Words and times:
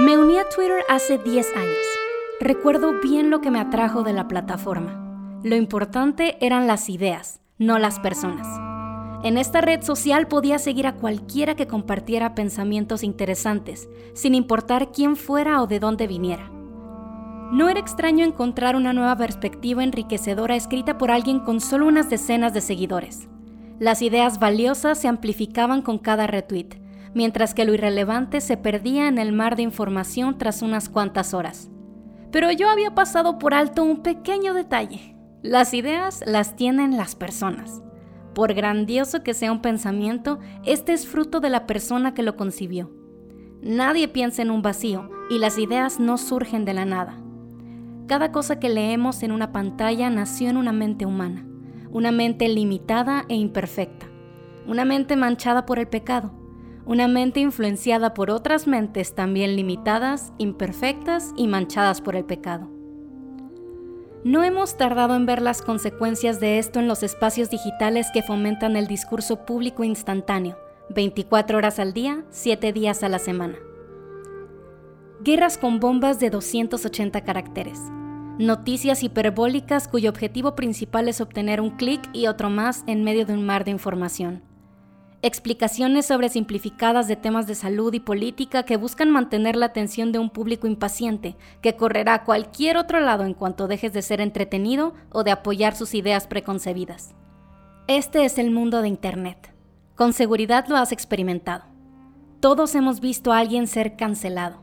Me 0.00 0.16
uní 0.16 0.38
a 0.38 0.48
Twitter 0.48 0.82
hace 0.88 1.18
10 1.18 1.54
años. 1.56 1.76
Recuerdo 2.40 3.00
bien 3.02 3.28
lo 3.28 3.42
que 3.42 3.50
me 3.50 3.60
atrajo 3.60 4.02
de 4.02 4.14
la 4.14 4.28
plataforma. 4.28 5.38
Lo 5.42 5.56
importante 5.56 6.38
eran 6.40 6.66
las 6.66 6.88
ideas, 6.88 7.40
no 7.58 7.78
las 7.78 8.00
personas. 8.00 8.46
En 9.22 9.36
esta 9.36 9.60
red 9.60 9.82
social 9.82 10.26
podía 10.26 10.58
seguir 10.58 10.86
a 10.86 10.94
cualquiera 10.94 11.54
que 11.54 11.66
compartiera 11.66 12.34
pensamientos 12.34 13.02
interesantes, 13.02 13.90
sin 14.14 14.34
importar 14.34 14.90
quién 14.90 15.16
fuera 15.16 15.60
o 15.60 15.66
de 15.66 15.80
dónde 15.80 16.06
viniera. 16.06 16.48
No 17.52 17.68
era 17.68 17.80
extraño 17.80 18.24
encontrar 18.24 18.76
una 18.76 18.94
nueva 18.94 19.16
perspectiva 19.16 19.84
enriquecedora 19.84 20.56
escrita 20.56 20.96
por 20.96 21.10
alguien 21.10 21.40
con 21.40 21.60
solo 21.60 21.86
unas 21.86 22.08
decenas 22.08 22.54
de 22.54 22.62
seguidores. 22.62 23.28
Las 23.78 24.00
ideas 24.00 24.38
valiosas 24.38 24.98
se 24.98 25.08
amplificaban 25.08 25.82
con 25.82 25.98
cada 25.98 26.26
retweet, 26.26 26.80
mientras 27.14 27.54
que 27.54 27.64
lo 27.64 27.74
irrelevante 27.74 28.40
se 28.40 28.56
perdía 28.56 29.08
en 29.08 29.18
el 29.18 29.32
mar 29.32 29.56
de 29.56 29.62
información 29.62 30.38
tras 30.38 30.62
unas 30.62 30.88
cuantas 30.88 31.34
horas. 31.34 31.70
Pero 32.30 32.50
yo 32.52 32.68
había 32.70 32.94
pasado 32.94 33.38
por 33.38 33.54
alto 33.54 33.82
un 33.82 34.02
pequeño 34.02 34.54
detalle. 34.54 35.16
Las 35.42 35.74
ideas 35.74 36.22
las 36.26 36.54
tienen 36.54 36.96
las 36.96 37.14
personas. 37.14 37.82
Por 38.34 38.54
grandioso 38.54 39.22
que 39.22 39.34
sea 39.34 39.50
un 39.50 39.62
pensamiento, 39.62 40.38
este 40.64 40.92
es 40.92 41.08
fruto 41.08 41.40
de 41.40 41.50
la 41.50 41.66
persona 41.66 42.14
que 42.14 42.22
lo 42.22 42.36
concibió. 42.36 42.90
Nadie 43.62 44.08
piensa 44.08 44.42
en 44.42 44.50
un 44.50 44.62
vacío 44.62 45.10
y 45.28 45.38
las 45.38 45.58
ideas 45.58 45.98
no 45.98 46.16
surgen 46.18 46.64
de 46.64 46.74
la 46.74 46.84
nada. 46.84 47.18
Cada 48.06 48.32
cosa 48.32 48.58
que 48.58 48.68
leemos 48.68 49.22
en 49.22 49.32
una 49.32 49.52
pantalla 49.52 50.10
nació 50.10 50.48
en 50.48 50.56
una 50.56 50.72
mente 50.72 51.06
humana, 51.06 51.46
una 51.90 52.12
mente 52.12 52.48
limitada 52.48 53.24
e 53.28 53.34
imperfecta, 53.34 54.06
una 54.66 54.84
mente 54.84 55.16
manchada 55.16 55.66
por 55.66 55.78
el 55.78 55.88
pecado, 55.88 56.32
una 56.86 57.08
mente 57.08 57.40
influenciada 57.40 58.14
por 58.14 58.30
otras 58.30 58.66
mentes 58.66 59.14
también 59.14 59.56
limitadas, 59.56 60.32
imperfectas 60.38 61.32
y 61.36 61.46
manchadas 61.46 62.00
por 62.00 62.16
el 62.16 62.24
pecado. 62.24 62.70
No 64.24 64.42
hemos 64.42 64.76
tardado 64.76 65.16
en 65.16 65.24
ver 65.24 65.40
las 65.40 65.62
consecuencias 65.62 66.40
de 66.40 66.58
esto 66.58 66.78
en 66.78 66.88
los 66.88 67.02
espacios 67.02 67.48
digitales 67.48 68.08
que 68.12 68.22
fomentan 68.22 68.76
el 68.76 68.86
discurso 68.86 69.46
público 69.46 69.82
instantáneo, 69.82 70.58
24 70.90 71.56
horas 71.56 71.78
al 71.78 71.92
día, 71.92 72.24
7 72.30 72.72
días 72.72 73.02
a 73.02 73.08
la 73.08 73.18
semana. 73.18 73.56
Guerras 75.22 75.58
con 75.58 75.80
bombas 75.80 76.18
de 76.20 76.30
280 76.30 77.22
caracteres. 77.24 77.78
Noticias 78.38 79.02
hiperbólicas 79.02 79.86
cuyo 79.86 80.10
objetivo 80.10 80.54
principal 80.54 81.08
es 81.08 81.20
obtener 81.20 81.60
un 81.60 81.70
clic 81.70 82.00
y 82.12 82.26
otro 82.26 82.50
más 82.50 82.84
en 82.86 83.04
medio 83.04 83.26
de 83.26 83.34
un 83.34 83.44
mar 83.44 83.64
de 83.64 83.70
información 83.70 84.49
explicaciones 85.22 86.06
sobresimplificadas 86.06 87.06
de 87.06 87.16
temas 87.16 87.46
de 87.46 87.54
salud 87.54 87.92
y 87.92 88.00
política 88.00 88.62
que 88.62 88.78
buscan 88.78 89.10
mantener 89.10 89.54
la 89.54 89.66
atención 89.66 90.12
de 90.12 90.18
un 90.18 90.30
público 90.30 90.66
impaciente 90.66 91.36
que 91.60 91.76
correrá 91.76 92.14
a 92.14 92.24
cualquier 92.24 92.78
otro 92.78 93.00
lado 93.00 93.24
en 93.24 93.34
cuanto 93.34 93.68
dejes 93.68 93.92
de 93.92 94.02
ser 94.02 94.20
entretenido 94.20 94.94
o 95.10 95.22
de 95.22 95.30
apoyar 95.30 95.76
sus 95.76 95.94
ideas 95.94 96.26
preconcebidas. 96.26 97.14
Este 97.86 98.24
es 98.24 98.38
el 98.38 98.50
mundo 98.50 98.80
de 98.80 98.88
Internet. 98.88 99.52
Con 99.94 100.14
seguridad 100.14 100.66
lo 100.68 100.76
has 100.76 100.92
experimentado. 100.92 101.64
Todos 102.40 102.74
hemos 102.74 103.00
visto 103.00 103.32
a 103.32 103.38
alguien 103.38 103.66
ser 103.66 103.96
cancelado. 103.96 104.62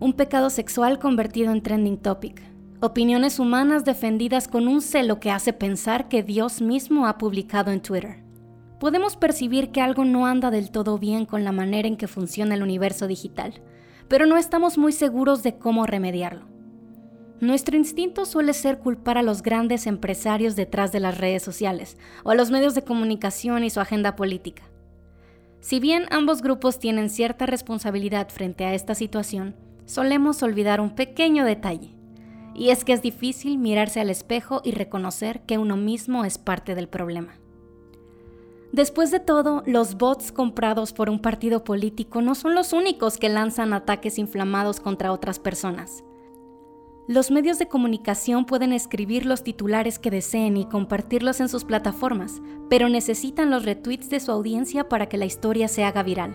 Un 0.00 0.14
pecado 0.14 0.50
sexual 0.50 0.98
convertido 0.98 1.52
en 1.52 1.62
trending 1.62 1.98
topic. 1.98 2.42
Opiniones 2.80 3.38
humanas 3.38 3.84
defendidas 3.84 4.48
con 4.48 4.66
un 4.66 4.82
celo 4.82 5.20
que 5.20 5.30
hace 5.30 5.52
pensar 5.52 6.08
que 6.08 6.24
Dios 6.24 6.60
mismo 6.60 7.06
ha 7.06 7.18
publicado 7.18 7.70
en 7.70 7.80
Twitter 7.80 8.21
podemos 8.82 9.14
percibir 9.14 9.70
que 9.70 9.80
algo 9.80 10.04
no 10.04 10.26
anda 10.26 10.50
del 10.50 10.72
todo 10.72 10.98
bien 10.98 11.24
con 11.24 11.44
la 11.44 11.52
manera 11.52 11.86
en 11.86 11.96
que 11.96 12.08
funciona 12.08 12.56
el 12.56 12.64
universo 12.64 13.06
digital, 13.06 13.62
pero 14.08 14.26
no 14.26 14.36
estamos 14.36 14.76
muy 14.76 14.90
seguros 14.90 15.44
de 15.44 15.56
cómo 15.56 15.86
remediarlo. 15.86 16.48
Nuestro 17.38 17.76
instinto 17.76 18.26
suele 18.26 18.52
ser 18.54 18.80
culpar 18.80 19.18
a 19.18 19.22
los 19.22 19.42
grandes 19.42 19.86
empresarios 19.86 20.56
detrás 20.56 20.90
de 20.90 20.98
las 20.98 21.16
redes 21.16 21.44
sociales 21.44 21.96
o 22.24 22.30
a 22.30 22.34
los 22.34 22.50
medios 22.50 22.74
de 22.74 22.82
comunicación 22.82 23.62
y 23.62 23.70
su 23.70 23.78
agenda 23.78 24.16
política. 24.16 24.64
Si 25.60 25.78
bien 25.78 26.06
ambos 26.10 26.42
grupos 26.42 26.80
tienen 26.80 27.08
cierta 27.08 27.46
responsabilidad 27.46 28.30
frente 28.30 28.64
a 28.64 28.74
esta 28.74 28.96
situación, 28.96 29.54
solemos 29.84 30.42
olvidar 30.42 30.80
un 30.80 30.96
pequeño 30.96 31.44
detalle, 31.44 31.96
y 32.52 32.70
es 32.70 32.84
que 32.84 32.94
es 32.94 33.00
difícil 33.00 33.58
mirarse 33.58 34.00
al 34.00 34.10
espejo 34.10 34.60
y 34.64 34.72
reconocer 34.72 35.42
que 35.42 35.58
uno 35.58 35.76
mismo 35.76 36.24
es 36.24 36.36
parte 36.36 36.74
del 36.74 36.88
problema. 36.88 37.38
Después 38.72 39.10
de 39.10 39.20
todo, 39.20 39.62
los 39.66 39.98
bots 39.98 40.32
comprados 40.32 40.94
por 40.94 41.10
un 41.10 41.20
partido 41.20 41.62
político 41.62 42.22
no 42.22 42.34
son 42.34 42.54
los 42.54 42.72
únicos 42.72 43.18
que 43.18 43.28
lanzan 43.28 43.74
ataques 43.74 44.18
inflamados 44.18 44.80
contra 44.80 45.12
otras 45.12 45.38
personas. 45.38 46.04
Los 47.06 47.30
medios 47.30 47.58
de 47.58 47.68
comunicación 47.68 48.46
pueden 48.46 48.72
escribir 48.72 49.26
los 49.26 49.42
titulares 49.42 49.98
que 49.98 50.10
deseen 50.10 50.56
y 50.56 50.64
compartirlos 50.64 51.40
en 51.40 51.50
sus 51.50 51.64
plataformas, 51.64 52.40
pero 52.70 52.88
necesitan 52.88 53.50
los 53.50 53.66
retweets 53.66 54.08
de 54.08 54.20
su 54.20 54.32
audiencia 54.32 54.88
para 54.88 55.06
que 55.06 55.18
la 55.18 55.26
historia 55.26 55.68
se 55.68 55.84
haga 55.84 56.02
viral. 56.02 56.34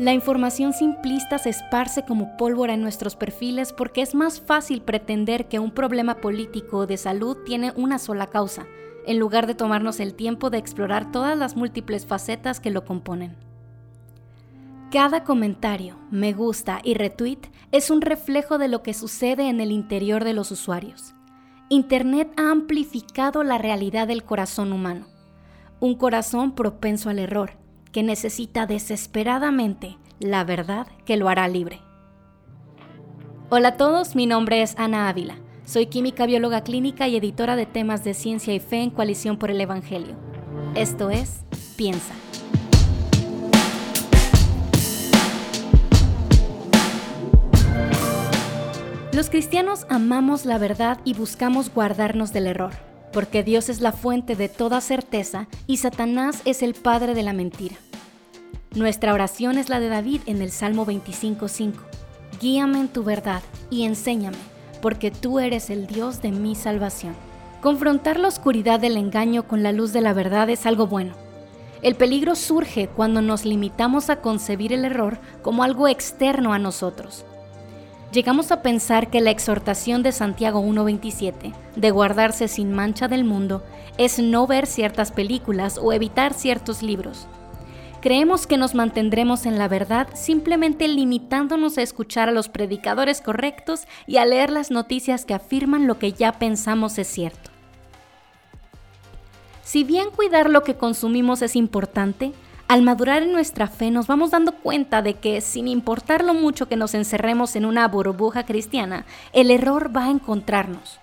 La 0.00 0.12
información 0.12 0.72
simplista 0.72 1.38
se 1.38 1.50
esparce 1.50 2.04
como 2.04 2.36
pólvora 2.36 2.74
en 2.74 2.82
nuestros 2.82 3.14
perfiles 3.14 3.72
porque 3.72 4.02
es 4.02 4.16
más 4.16 4.40
fácil 4.40 4.82
pretender 4.82 5.46
que 5.46 5.60
un 5.60 5.70
problema 5.70 6.16
político 6.16 6.78
o 6.78 6.86
de 6.86 6.96
salud 6.96 7.36
tiene 7.44 7.72
una 7.76 7.98
sola 7.98 8.28
causa, 8.28 8.66
en 9.08 9.18
lugar 9.18 9.46
de 9.46 9.54
tomarnos 9.54 10.00
el 10.00 10.12
tiempo 10.12 10.50
de 10.50 10.58
explorar 10.58 11.10
todas 11.10 11.36
las 11.36 11.56
múltiples 11.56 12.04
facetas 12.04 12.60
que 12.60 12.70
lo 12.70 12.84
componen. 12.84 13.34
Cada 14.92 15.24
comentario, 15.24 15.96
me 16.10 16.34
gusta 16.34 16.80
y 16.84 16.92
retweet 16.92 17.40
es 17.72 17.90
un 17.90 18.02
reflejo 18.02 18.58
de 18.58 18.68
lo 18.68 18.82
que 18.82 18.92
sucede 18.92 19.48
en 19.48 19.62
el 19.62 19.72
interior 19.72 20.24
de 20.24 20.34
los 20.34 20.50
usuarios. 20.50 21.14
Internet 21.70 22.30
ha 22.36 22.50
amplificado 22.50 23.42
la 23.44 23.56
realidad 23.56 24.06
del 24.06 24.24
corazón 24.24 24.74
humano, 24.74 25.06
un 25.80 25.94
corazón 25.94 26.54
propenso 26.54 27.08
al 27.08 27.18
error, 27.18 27.52
que 27.92 28.02
necesita 28.02 28.66
desesperadamente 28.66 29.96
la 30.20 30.44
verdad 30.44 30.86
que 31.06 31.16
lo 31.16 31.30
hará 31.30 31.48
libre. 31.48 31.80
Hola 33.48 33.68
a 33.68 33.76
todos, 33.78 34.14
mi 34.14 34.26
nombre 34.26 34.60
es 34.60 34.74
Ana 34.76 35.08
Ávila 35.08 35.47
soy 35.68 35.84
química 35.84 36.24
bióloga 36.24 36.62
clínica 36.62 37.08
y 37.08 37.16
editora 37.16 37.54
de 37.54 37.66
temas 37.66 38.02
de 38.02 38.14
ciencia 38.14 38.54
y 38.54 38.58
fe 38.58 38.78
en 38.80 38.88
Coalición 38.88 39.36
por 39.36 39.50
el 39.50 39.60
Evangelio. 39.60 40.16
Esto 40.74 41.10
es 41.10 41.40
Piensa. 41.76 42.14
Los 49.12 49.28
cristianos 49.28 49.84
amamos 49.90 50.46
la 50.46 50.56
verdad 50.56 51.00
y 51.04 51.12
buscamos 51.12 51.70
guardarnos 51.74 52.32
del 52.32 52.46
error, 52.46 52.72
porque 53.12 53.42
Dios 53.42 53.68
es 53.68 53.82
la 53.82 53.92
fuente 53.92 54.36
de 54.36 54.48
toda 54.48 54.80
certeza 54.80 55.48
y 55.66 55.76
Satanás 55.76 56.40
es 56.46 56.62
el 56.62 56.72
padre 56.72 57.12
de 57.12 57.24
la 57.24 57.34
mentira. 57.34 57.76
Nuestra 58.74 59.12
oración 59.12 59.58
es 59.58 59.68
la 59.68 59.80
de 59.80 59.88
David 59.88 60.22
en 60.24 60.40
el 60.40 60.50
Salmo 60.50 60.86
25.5. 60.86 61.74
Guíame 62.40 62.80
en 62.80 62.88
tu 62.88 63.04
verdad 63.04 63.42
y 63.70 63.84
enséñame 63.84 64.47
porque 64.80 65.10
tú 65.10 65.38
eres 65.38 65.70
el 65.70 65.86
Dios 65.86 66.22
de 66.22 66.32
mi 66.32 66.54
salvación. 66.54 67.14
Confrontar 67.60 68.18
la 68.18 68.28
oscuridad 68.28 68.78
del 68.78 68.96
engaño 68.96 69.48
con 69.48 69.62
la 69.62 69.72
luz 69.72 69.92
de 69.92 70.00
la 70.00 70.12
verdad 70.12 70.48
es 70.50 70.64
algo 70.66 70.86
bueno. 70.86 71.14
El 71.82 71.94
peligro 71.94 72.34
surge 72.34 72.88
cuando 72.88 73.22
nos 73.22 73.44
limitamos 73.44 74.10
a 74.10 74.20
concebir 74.20 74.72
el 74.72 74.84
error 74.84 75.18
como 75.42 75.62
algo 75.62 75.88
externo 75.88 76.52
a 76.52 76.58
nosotros. 76.58 77.24
Llegamos 78.12 78.52
a 78.52 78.62
pensar 78.62 79.10
que 79.10 79.20
la 79.20 79.30
exhortación 79.30 80.02
de 80.02 80.12
Santiago 80.12 80.62
1.27, 80.62 81.52
de 81.76 81.90
guardarse 81.90 82.48
sin 82.48 82.72
mancha 82.72 83.06
del 83.06 83.24
mundo, 83.24 83.62
es 83.98 84.18
no 84.18 84.46
ver 84.46 84.66
ciertas 84.66 85.12
películas 85.12 85.78
o 85.80 85.92
evitar 85.92 86.32
ciertos 86.32 86.82
libros. 86.82 87.28
Creemos 88.00 88.46
que 88.46 88.58
nos 88.58 88.76
mantendremos 88.76 89.44
en 89.44 89.58
la 89.58 89.66
verdad 89.66 90.08
simplemente 90.14 90.86
limitándonos 90.86 91.78
a 91.78 91.82
escuchar 91.82 92.28
a 92.28 92.32
los 92.32 92.48
predicadores 92.48 93.20
correctos 93.20 93.88
y 94.06 94.18
a 94.18 94.24
leer 94.24 94.50
las 94.50 94.70
noticias 94.70 95.24
que 95.24 95.34
afirman 95.34 95.88
lo 95.88 95.98
que 95.98 96.12
ya 96.12 96.32
pensamos 96.32 96.96
es 96.98 97.08
cierto. 97.08 97.50
Si 99.64 99.82
bien 99.82 100.10
cuidar 100.14 100.48
lo 100.48 100.62
que 100.62 100.76
consumimos 100.76 101.42
es 101.42 101.56
importante, 101.56 102.32
al 102.68 102.82
madurar 102.82 103.22
en 103.22 103.32
nuestra 103.32 103.66
fe 103.66 103.90
nos 103.90 104.06
vamos 104.06 104.30
dando 104.30 104.52
cuenta 104.52 105.02
de 105.02 105.14
que 105.14 105.40
sin 105.40 105.66
importar 105.66 106.22
lo 106.22 106.34
mucho 106.34 106.68
que 106.68 106.76
nos 106.76 106.94
encerremos 106.94 107.56
en 107.56 107.64
una 107.64 107.88
burbuja 107.88 108.44
cristiana, 108.44 109.06
el 109.32 109.50
error 109.50 109.94
va 109.94 110.04
a 110.04 110.10
encontrarnos. 110.10 111.00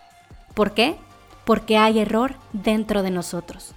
¿Por 0.54 0.74
qué? 0.74 0.96
Porque 1.44 1.78
hay 1.78 2.00
error 2.00 2.36
dentro 2.54 3.04
de 3.04 3.12
nosotros. 3.12 3.76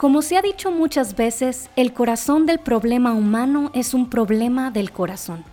Como 0.00 0.22
se 0.22 0.38
ha 0.38 0.40
dicho 0.40 0.70
muchas 0.70 1.14
veces, 1.14 1.68
el 1.76 1.92
corazón 1.92 2.46
del 2.46 2.58
problema 2.58 3.12
humano 3.12 3.70
es 3.74 3.92
un 3.92 4.08
problema 4.08 4.70
del 4.70 4.92
corazón. 4.92 5.44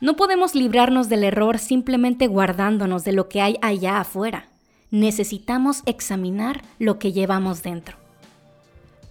No 0.00 0.16
podemos 0.16 0.56
librarnos 0.56 1.08
del 1.08 1.22
error 1.22 1.60
simplemente 1.60 2.26
guardándonos 2.26 3.04
de 3.04 3.12
lo 3.12 3.28
que 3.28 3.40
hay 3.40 3.56
allá 3.62 4.00
afuera. 4.00 4.46
Necesitamos 4.90 5.84
examinar 5.86 6.62
lo 6.80 6.98
que 6.98 7.12
llevamos 7.12 7.62
dentro. 7.62 7.96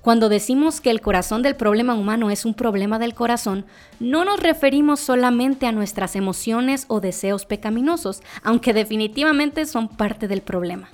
Cuando 0.01 0.27
decimos 0.27 0.81
que 0.81 0.91
el 0.91 0.99
corazón 0.99 1.43
del 1.43 1.55
problema 1.55 1.93
humano 1.93 2.29
es 2.29 2.43
un 2.43 2.53
problema 2.53 2.99
del 2.99 3.13
corazón, 3.13 3.65
no 4.01 4.25
nos 4.25 4.41
referimos 4.41 4.99
solamente 4.99 5.65
a 5.65 5.71
nuestras 5.71 6.13
emociones 6.17 6.83
o 6.89 6.99
deseos 6.99 7.45
pecaminosos, 7.45 8.21
aunque 8.43 8.73
definitivamente 8.73 9.65
son 9.65 9.87
parte 9.87 10.27
del 10.27 10.41
problema. 10.41 10.89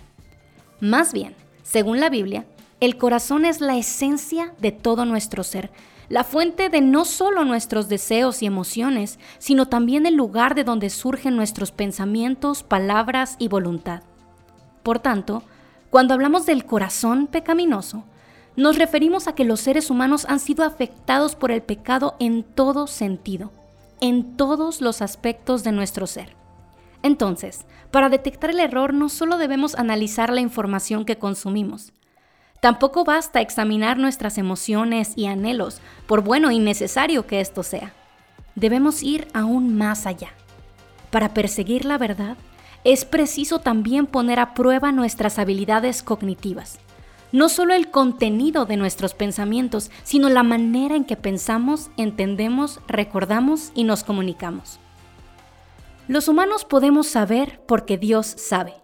Más 0.79 1.11
bien, 1.11 1.33
según 1.63 1.99
la 1.99 2.09
Biblia, 2.11 2.45
el 2.83 2.97
corazón 2.97 3.45
es 3.45 3.61
la 3.61 3.77
esencia 3.77 4.53
de 4.59 4.73
todo 4.73 5.05
nuestro 5.05 5.45
ser, 5.45 5.71
la 6.09 6.25
fuente 6.25 6.67
de 6.67 6.81
no 6.81 7.05
solo 7.05 7.45
nuestros 7.45 7.87
deseos 7.87 8.43
y 8.43 8.45
emociones, 8.45 9.19
sino 9.39 9.69
también 9.69 10.05
el 10.05 10.15
lugar 10.15 10.53
de 10.53 10.65
donde 10.65 10.89
surgen 10.89 11.37
nuestros 11.37 11.71
pensamientos, 11.71 12.61
palabras 12.61 13.37
y 13.39 13.47
voluntad. 13.47 14.03
Por 14.83 14.99
tanto, 14.99 15.43
cuando 15.91 16.13
hablamos 16.13 16.45
del 16.45 16.65
corazón 16.65 17.27
pecaminoso, 17.27 18.03
nos 18.57 18.77
referimos 18.77 19.29
a 19.29 19.33
que 19.33 19.45
los 19.45 19.61
seres 19.61 19.89
humanos 19.89 20.25
han 20.27 20.41
sido 20.41 20.65
afectados 20.65 21.35
por 21.35 21.51
el 21.51 21.61
pecado 21.61 22.17
en 22.19 22.43
todo 22.43 22.87
sentido, 22.87 23.53
en 24.01 24.35
todos 24.35 24.81
los 24.81 25.01
aspectos 25.01 25.63
de 25.63 25.71
nuestro 25.71 26.05
ser. 26.05 26.35
Entonces, 27.01 27.65
para 27.91 28.09
detectar 28.09 28.49
el 28.49 28.59
error 28.59 28.93
no 28.93 29.07
solo 29.07 29.37
debemos 29.37 29.75
analizar 29.75 30.33
la 30.33 30.41
información 30.41 31.05
que 31.05 31.17
consumimos, 31.17 31.93
tampoco 32.63 33.03
basta 33.03 33.41
examinar 33.41 33.97
nuestras 33.97 34.37
emociones 34.37 35.11
y 35.17 35.25
anhelos, 35.25 35.81
por 36.07 36.21
bueno 36.21 36.49
y 36.49 36.59
necesario 36.59 37.27
que 37.27 37.41
esto 37.41 37.61
sea. 37.61 37.91
Debemos 38.55 39.03
ir 39.03 39.27
aún 39.33 39.75
más 39.75 40.05
allá. 40.05 40.29
Para 41.11 41.33
perseguir 41.33 41.83
la 41.83 41.97
verdad, 41.97 42.37
es 42.85 43.03
preciso 43.03 43.59
también 43.59 44.07
poner 44.07 44.39
a 44.39 44.53
prueba 44.53 44.93
nuestras 44.93 45.39
habilidades 45.39 46.03
cognitivas 46.03 46.79
no 47.33 47.49
solo 47.49 47.73
el 47.73 47.89
contenido 47.89 48.65
de 48.65 48.77
nuestros 48.77 49.15
pensamientos, 49.15 49.89
sino 50.03 50.29
la 50.29 50.43
manera 50.43 50.95
en 50.95 51.03
que 51.03 51.15
pensamos, 51.15 51.89
entendemos, 51.97 52.79
recordamos 52.87 53.71
y 53.73 53.85
nos 53.85 54.03
comunicamos. 54.03 54.79
Los 56.07 56.27
humanos 56.27 56.63
podemos 56.63 57.07
saber 57.07 57.59
porque 57.67 57.97
Dios 57.97 58.27
sabe. 58.27 58.82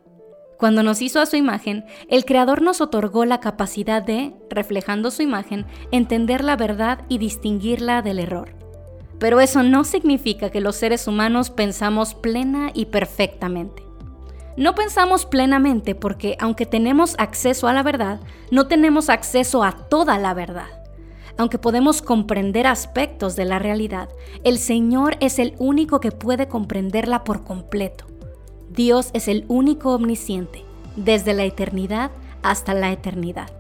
Cuando 0.60 0.84
nos 0.84 1.02
hizo 1.02 1.22
a 1.22 1.26
su 1.26 1.38
imagen, 1.38 1.86
el 2.10 2.26
Creador 2.26 2.62
nos 2.62 2.82
otorgó 2.82 3.24
la 3.24 3.40
capacidad 3.40 4.04
de, 4.04 4.34
reflejando 4.50 5.10
su 5.10 5.22
imagen, 5.22 5.66
entender 5.94 6.44
la 6.44 6.58
verdad 6.58 7.06
y 7.08 7.18
distinguirla 7.18 8.02
del 8.02 8.20
error. 8.20 8.50
Pero 9.20 9.40
eso 9.40 9.64
no 9.64 9.86
significa 9.86 10.50
que 10.50 10.60
los 10.60 10.76
seres 10.76 11.08
humanos 11.08 11.50
pensamos 11.50 12.14
plena 12.14 12.72
y 12.74 12.88
perfectamente. 12.88 13.84
No 14.58 14.76
pensamos 14.76 15.26
plenamente 15.26 15.96
porque 15.96 16.36
aunque 16.42 16.66
tenemos 16.66 17.16
acceso 17.20 17.70
a 17.70 17.74
la 17.74 17.82
verdad, 17.82 18.20
no 18.52 18.68
tenemos 18.68 19.10
acceso 19.10 19.64
a 19.64 19.72
toda 19.72 20.18
la 20.18 20.34
verdad. 20.34 20.68
Aunque 21.38 21.58
podemos 21.58 22.02
comprender 22.02 22.68
aspectos 22.68 23.38
de 23.38 23.46
la 23.46 23.60
realidad, 23.60 24.10
el 24.44 24.58
Señor 24.58 25.16
es 25.22 25.40
el 25.40 25.56
único 25.58 26.02
que 26.02 26.12
puede 26.12 26.50
comprenderla 26.50 27.24
por 27.24 27.46
completo. 27.46 28.19
Dios 28.80 29.10
es 29.12 29.28
el 29.28 29.44
único 29.50 29.94
omnisciente, 29.94 30.64
desde 30.96 31.34
la 31.34 31.44
eternidad 31.44 32.12
hasta 32.44 32.74
la 32.74 32.94
eternidad. 32.94 33.52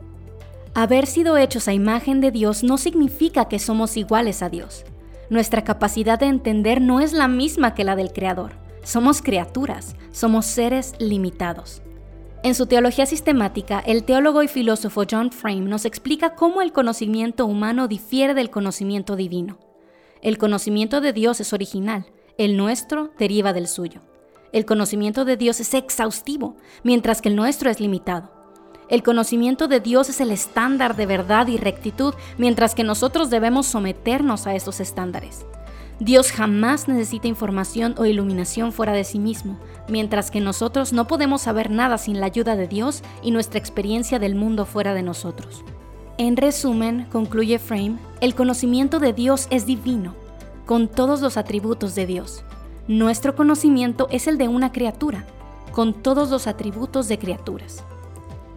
Haber 0.73 1.07
sido 1.07 1.35
hechos 1.35 1.67
a 1.67 1.73
imagen 1.73 2.21
de 2.21 2.31
Dios 2.31 2.63
no 2.63 2.77
significa 2.77 3.49
que 3.49 3.59
somos 3.59 3.97
iguales 3.97 4.41
a 4.41 4.47
Dios. 4.47 4.85
Nuestra 5.29 5.65
capacidad 5.65 6.17
de 6.17 6.27
entender 6.27 6.79
no 6.79 7.01
es 7.01 7.11
la 7.11 7.27
misma 7.27 7.75
que 7.75 7.83
la 7.83 7.97
del 7.97 8.13
Creador. 8.13 8.53
Somos 8.85 9.21
criaturas, 9.21 9.97
somos 10.13 10.45
seres 10.45 10.93
limitados. 10.99 11.81
En 12.41 12.55
su 12.55 12.65
teología 12.67 13.05
sistemática, 13.05 13.83
el 13.85 14.05
teólogo 14.05 14.41
y 14.41 14.47
filósofo 14.47 15.03
John 15.11 15.33
Frame 15.33 15.67
nos 15.67 15.83
explica 15.83 16.35
cómo 16.35 16.61
el 16.61 16.71
conocimiento 16.71 17.45
humano 17.45 17.89
difiere 17.89 18.33
del 18.35 18.49
conocimiento 18.49 19.17
divino. 19.17 19.57
El 20.21 20.37
conocimiento 20.37 21.01
de 21.01 21.11
Dios 21.11 21.41
es 21.41 21.51
original, 21.51 22.05
el 22.37 22.55
nuestro 22.55 23.11
deriva 23.19 23.51
del 23.51 23.67
suyo. 23.67 23.99
El 24.51 24.65
conocimiento 24.65 25.25
de 25.25 25.37
Dios 25.37 25.59
es 25.59 25.73
exhaustivo, 25.73 26.55
mientras 26.83 27.21
que 27.21 27.29
el 27.29 27.35
nuestro 27.35 27.69
es 27.69 27.79
limitado. 27.79 28.31
El 28.89 29.03
conocimiento 29.03 29.67
de 29.67 29.79
Dios 29.79 30.09
es 30.09 30.19
el 30.19 30.31
estándar 30.31 30.95
de 30.95 31.05
verdad 31.05 31.47
y 31.47 31.57
rectitud, 31.57 32.15
mientras 32.39 32.73
que 32.73 32.83
nosotros 32.83 33.29
debemos 33.29 33.67
someternos 33.67 34.47
a 34.47 34.55
esos 34.55 34.79
estándares. 34.79 35.45
Dios 35.99 36.31
jamás 36.31 36.87
necesita 36.87 37.27
información 37.27 37.93
o 37.97 38.05
iluminación 38.05 38.71
fuera 38.71 38.93
de 38.93 39.03
sí 39.03 39.19
mismo, 39.19 39.59
mientras 39.87 40.31
que 40.31 40.39
nosotros 40.39 40.93
no 40.93 41.05
podemos 41.05 41.43
saber 41.43 41.69
nada 41.69 41.99
sin 41.99 42.19
la 42.19 42.25
ayuda 42.25 42.55
de 42.55 42.67
Dios 42.67 43.03
y 43.21 43.29
nuestra 43.29 43.59
experiencia 43.59 44.17
del 44.17 44.33
mundo 44.33 44.65
fuera 44.65 44.95
de 44.95 45.03
nosotros. 45.03 45.63
En 46.17 46.37
resumen, 46.37 47.05
concluye 47.11 47.59
Frame, 47.59 47.97
el 48.21 48.33
conocimiento 48.33 48.99
de 48.99 49.13
Dios 49.13 49.47
es 49.51 49.67
divino, 49.67 50.15
con 50.65 50.87
todos 50.87 51.21
los 51.21 51.37
atributos 51.37 51.93
de 51.95 52.07
Dios. 52.07 52.43
Nuestro 52.89 53.37
conocimiento 53.37 54.09
es 54.11 54.27
el 54.27 54.37
de 54.37 54.49
una 54.49 54.73
criatura, 54.73 55.25
con 55.71 55.93
todos 55.93 56.29
los 56.29 56.45
atributos 56.45 57.07
de 57.07 57.17
criaturas. 57.17 57.85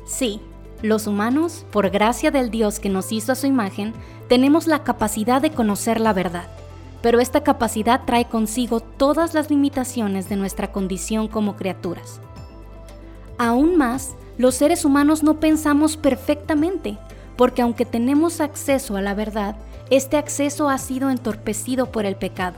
Sí, 0.05 0.41
los 0.83 1.07
humanos, 1.07 1.65
por 1.71 1.91
gracia 1.91 2.33
del 2.33 2.51
Dios 2.51 2.81
que 2.81 2.89
nos 2.89 3.13
hizo 3.13 3.31
a 3.31 3.37
su 3.37 3.47
imagen, 3.47 3.93
tenemos 4.29 4.67
la 4.67 4.83
capacidad 4.83 5.41
de 5.41 5.53
conocer 5.53 6.01
la 6.01 6.13
verdad 6.13 6.49
pero 7.03 7.19
esta 7.19 7.43
capacidad 7.43 8.03
trae 8.07 8.27
consigo 8.27 8.81
todas 8.81 9.35
las 9.35 9.51
limitaciones 9.51 10.29
de 10.29 10.37
nuestra 10.37 10.73
condición 10.73 11.29
como 11.29 11.57
criaturas. 11.57 12.21
Aún 13.39 13.77
más, 13.77 14.15
los 14.39 14.55
seres 14.55 14.85
humanos 14.85 15.25
no 15.25 15.41
pensamos 15.41 15.97
perfectamente, 15.97 16.97
porque 17.37 17.61
aunque 17.61 17.85
tenemos 17.85 18.41
acceso 18.41 18.97
a 18.97 19.03
la 19.03 19.15
verdad, 19.15 19.57
este 19.91 20.17
acceso 20.17 20.69
ha 20.69 20.79
sido 20.79 21.11
entorpecido 21.11 21.91
por 21.91 22.07
el 22.07 22.15
pecado. 22.15 22.55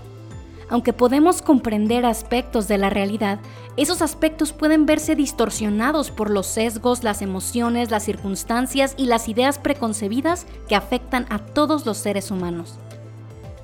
Aunque 0.69 0.93
podemos 0.93 1.43
comprender 1.43 2.07
aspectos 2.07 2.69
de 2.69 2.79
la 2.79 2.91
realidad, 2.91 3.39
esos 3.77 4.03
aspectos 4.03 4.53
pueden 4.53 4.87
verse 4.87 5.15
distorsionados 5.15 6.11
por 6.11 6.31
los 6.31 6.47
sesgos, 6.47 7.05
las 7.05 7.23
emociones, 7.23 7.91
las 7.91 8.05
circunstancias 8.05 8.95
y 8.97 9.07
las 9.07 9.29
ideas 9.29 9.59
preconcebidas 9.59 10.47
que 10.69 10.77
afectan 10.77 11.27
a 11.29 11.39
todos 11.39 11.85
los 11.87 11.99
seres 11.99 12.31
humanos. 12.31 12.79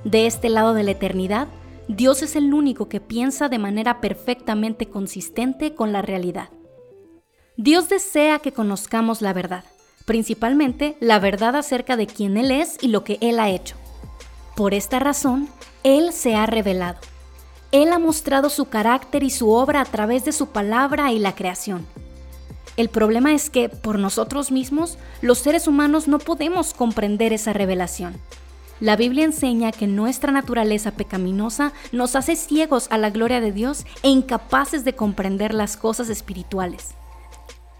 De 0.03 0.25
este 0.25 0.49
lado 0.49 0.73
de 0.73 0.83
la 0.83 0.91
eternidad, 0.91 1.47
Dios 1.87 2.21
es 2.21 2.35
el 2.35 2.53
único 2.53 2.87
que 2.87 2.99
piensa 2.99 3.49
de 3.49 3.59
manera 3.59 4.01
perfectamente 4.01 4.87
consistente 4.87 5.75
con 5.75 5.91
la 5.91 6.01
realidad. 6.01 6.49
Dios 7.57 7.89
desea 7.89 8.39
que 8.39 8.53
conozcamos 8.53 9.21
la 9.21 9.33
verdad, 9.33 9.65
principalmente 10.05 10.95
la 10.99 11.19
verdad 11.19 11.55
acerca 11.55 11.97
de 11.97 12.07
quién 12.07 12.37
Él 12.37 12.51
es 12.51 12.77
y 12.81 12.87
lo 12.87 13.03
que 13.03 13.17
Él 13.21 13.39
ha 13.39 13.49
hecho. 13.49 13.75
Por 14.55 14.73
esta 14.73 14.99
razón, 14.99 15.49
Él 15.83 16.13
se 16.13 16.35
ha 16.35 16.45
revelado. 16.45 16.99
Él 17.71 17.91
ha 17.91 17.99
mostrado 17.99 18.49
su 18.49 18.65
carácter 18.65 19.23
y 19.23 19.29
su 19.29 19.49
obra 19.49 19.81
a 19.81 19.85
través 19.85 20.25
de 20.25 20.31
su 20.31 20.47
palabra 20.47 21.11
y 21.11 21.19
la 21.19 21.33
creación. 21.33 21.87
El 22.77 22.89
problema 22.89 23.33
es 23.33 23.49
que, 23.49 23.69
por 23.69 23.97
nosotros 23.97 24.51
mismos, 24.51 24.97
los 25.21 25.39
seres 25.39 25.67
humanos 25.67 26.07
no 26.07 26.19
podemos 26.19 26.73
comprender 26.73 27.33
esa 27.33 27.53
revelación. 27.53 28.15
La 28.79 28.95
Biblia 28.95 29.25
enseña 29.25 29.71
que 29.71 29.87
nuestra 29.87 30.31
naturaleza 30.31 30.91
pecaminosa 30.91 31.73
nos 31.91 32.15
hace 32.15 32.35
ciegos 32.35 32.87
a 32.89 32.97
la 32.97 33.09
gloria 33.09 33.41
de 33.41 33.51
Dios 33.51 33.85
e 34.03 34.09
incapaces 34.09 34.83
de 34.83 34.93
comprender 34.93 35.53
las 35.53 35.77
cosas 35.77 36.09
espirituales. 36.09 36.89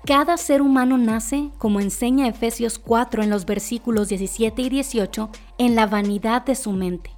Cada 0.06 0.38
ser 0.38 0.62
humano 0.62 0.98
nace, 0.98 1.50
como 1.60 1.80
enseña 1.80 2.28
Efesios 2.28 2.80
4 2.80 3.22
en 3.24 3.30
los 3.30 3.46
versículos 3.46 4.10
17 4.10 4.62
y 4.62 4.70
18, 4.70 5.30
en 5.60 5.76
la 5.76 5.86
vanidad 5.86 6.44
de 6.44 6.56
su 6.56 6.72
mente. 6.72 7.12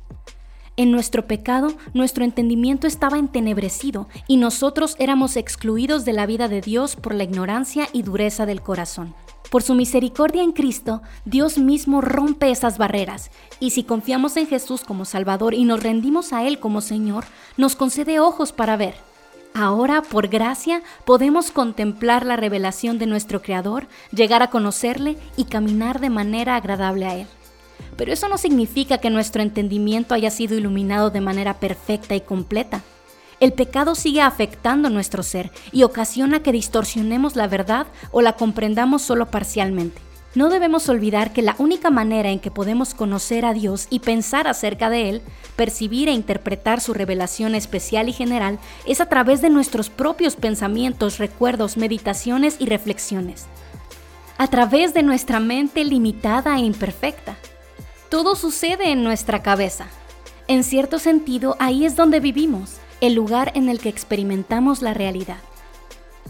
En 0.75 0.89
nuestro 0.91 1.27
pecado, 1.27 1.71
nuestro 1.93 2.23
entendimiento 2.23 2.87
estaba 2.87 3.19
entenebrecido 3.19 4.07
y 4.27 4.37
nosotros 4.37 4.95
éramos 4.97 5.37
excluidos 5.37 6.03
de 6.03 6.13
la 6.13 6.25
vida 6.25 6.47
de 6.47 6.61
Dios 6.61 6.95
por 6.95 7.13
la 7.13 7.23
ignorancia 7.23 7.87
y 7.93 8.01
dureza 8.01 8.47
del 8.47 8.61
corazón. 8.61 9.13
Por 9.51 9.61
su 9.61 9.75
misericordia 9.75 10.41
en 10.41 10.51
Cristo, 10.51 11.03
Dios 11.25 11.59
mismo 11.59 12.01
rompe 12.01 12.49
esas 12.49 12.79
barreras, 12.79 13.29
y 13.59 13.69
si 13.69 13.83
confiamos 13.83 14.35
en 14.35 14.47
Jesús 14.47 14.83
como 14.83 15.05
Salvador 15.05 15.53
y 15.53 15.63
nos 15.63 15.83
rendimos 15.83 16.33
a 16.33 16.43
Él 16.47 16.57
como 16.59 16.81
Señor, 16.81 17.25
nos 17.55 17.75
concede 17.75 18.19
ojos 18.19 18.51
para 18.51 18.75
ver. 18.75 18.95
Ahora, 19.53 20.01
por 20.01 20.27
gracia, 20.27 20.81
podemos 21.05 21.51
contemplar 21.51 22.25
la 22.25 22.35
revelación 22.35 22.97
de 22.97 23.05
nuestro 23.05 23.43
Creador, 23.43 23.87
llegar 24.11 24.41
a 24.41 24.49
conocerle 24.49 25.17
y 25.37 25.43
caminar 25.43 25.99
de 25.99 26.09
manera 26.09 26.55
agradable 26.55 27.05
a 27.05 27.15
Él. 27.17 27.27
Pero 27.95 28.11
eso 28.11 28.27
no 28.27 28.37
significa 28.37 28.97
que 28.97 29.09
nuestro 29.09 29.41
entendimiento 29.41 30.13
haya 30.13 30.29
sido 30.29 30.57
iluminado 30.57 31.09
de 31.09 31.21
manera 31.21 31.59
perfecta 31.59 32.15
y 32.15 32.21
completa. 32.21 32.81
El 33.39 33.53
pecado 33.53 33.95
sigue 33.95 34.21
afectando 34.21 34.89
nuestro 34.89 35.21
ser 35.21 35.51
y 35.71 35.83
ocasiona 35.83 36.41
que 36.41 36.51
distorsionemos 36.51 37.35
la 37.35 37.47
verdad 37.47 37.87
o 38.11 38.21
la 38.21 38.33
comprendamos 38.33 39.01
solo 39.01 39.29
parcialmente. 39.31 40.01
No 40.35 40.49
debemos 40.49 40.89
olvidar 40.89 41.31
que 41.31 41.43
la 41.43 41.55
única 41.59 41.91
manera 41.91 42.29
en 42.29 42.39
que 42.39 42.49
podemos 42.49 42.95
conocer 42.95 43.45
a 43.45 43.53
Dios 43.53 43.85
y 43.91 43.99
pensar 43.99 44.47
acerca 44.47 44.89
de 44.89 45.09
Él, 45.09 45.21
percibir 45.55 46.09
e 46.09 46.13
interpretar 46.13 46.81
su 46.81 46.93
revelación 46.95 47.53
especial 47.53 48.09
y 48.09 48.13
general, 48.13 48.57
es 48.87 48.99
a 48.99 49.07
través 49.07 49.41
de 49.41 49.51
nuestros 49.51 49.91
propios 49.91 50.35
pensamientos, 50.35 51.19
recuerdos, 51.19 51.77
meditaciones 51.77 52.55
y 52.59 52.65
reflexiones. 52.65 53.45
a 54.39 54.47
través 54.47 54.93
de 54.95 55.03
nuestra 55.03 55.39
mente 55.39 55.85
limitada 55.85 56.57
e 56.57 56.61
imperfecta. 56.61 57.37
Todo 58.13 58.35
sucede 58.35 58.91
en 58.91 59.03
nuestra 59.03 59.41
cabeza. 59.41 59.87
En 60.47 60.63
cierto 60.63 60.99
sentido, 60.99 61.55
ahí 61.57 61.83
es 61.83 61.95
donde 61.95 62.19
vivimos, 62.19 62.75
el 63.01 63.15
lugar 63.15 63.51
en 63.55 63.69
el 63.69 63.79
que 63.79 63.89
experimentamos 63.89 64.83
la 64.83 64.93
realidad. 64.93 65.39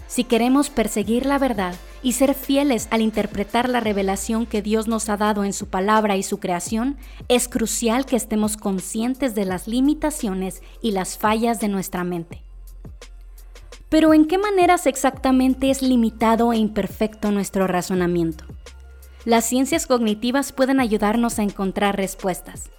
Si 0.07 0.23
queremos 0.23 0.69
perseguir 0.69 1.25
la 1.25 1.39
verdad 1.39 1.75
y 2.01 2.13
ser 2.13 2.35
fieles 2.35 2.87
al 2.89 3.01
interpretar 3.01 3.67
la 3.67 3.81
revelación 3.81 4.45
que 4.45 4.61
Dios 4.61 4.87
nos 4.87 5.09
ha 5.09 5.17
dado 5.17 5.43
en 5.43 5.51
su 5.51 5.67
palabra 5.67 6.15
y 6.15 6.23
su 6.23 6.39
creación, 6.39 6.95
es 7.27 7.49
crucial 7.49 8.05
que 8.05 8.15
estemos 8.15 8.55
conscientes 8.55 9.35
de 9.35 9.43
las 9.43 9.67
limitaciones 9.67 10.61
y 10.81 10.91
las 10.91 11.17
fallas 11.17 11.59
de 11.59 11.67
nuestra 11.67 12.05
mente. 12.05 12.43
Pero 13.89 14.13
¿en 14.13 14.25
qué 14.25 14.37
maneras 14.37 14.87
exactamente 14.87 15.69
es 15.69 15.81
limitado 15.81 16.53
e 16.53 16.57
imperfecto 16.59 17.29
nuestro 17.29 17.67
razonamiento? 17.67 18.45
Las 19.25 19.45
ciencias 19.45 19.87
cognitivas 19.87 20.51
pueden 20.51 20.81
ayudarnos 20.81 21.39
a 21.39 21.43
encontrar 21.43 21.95
respuestas. 21.95 22.69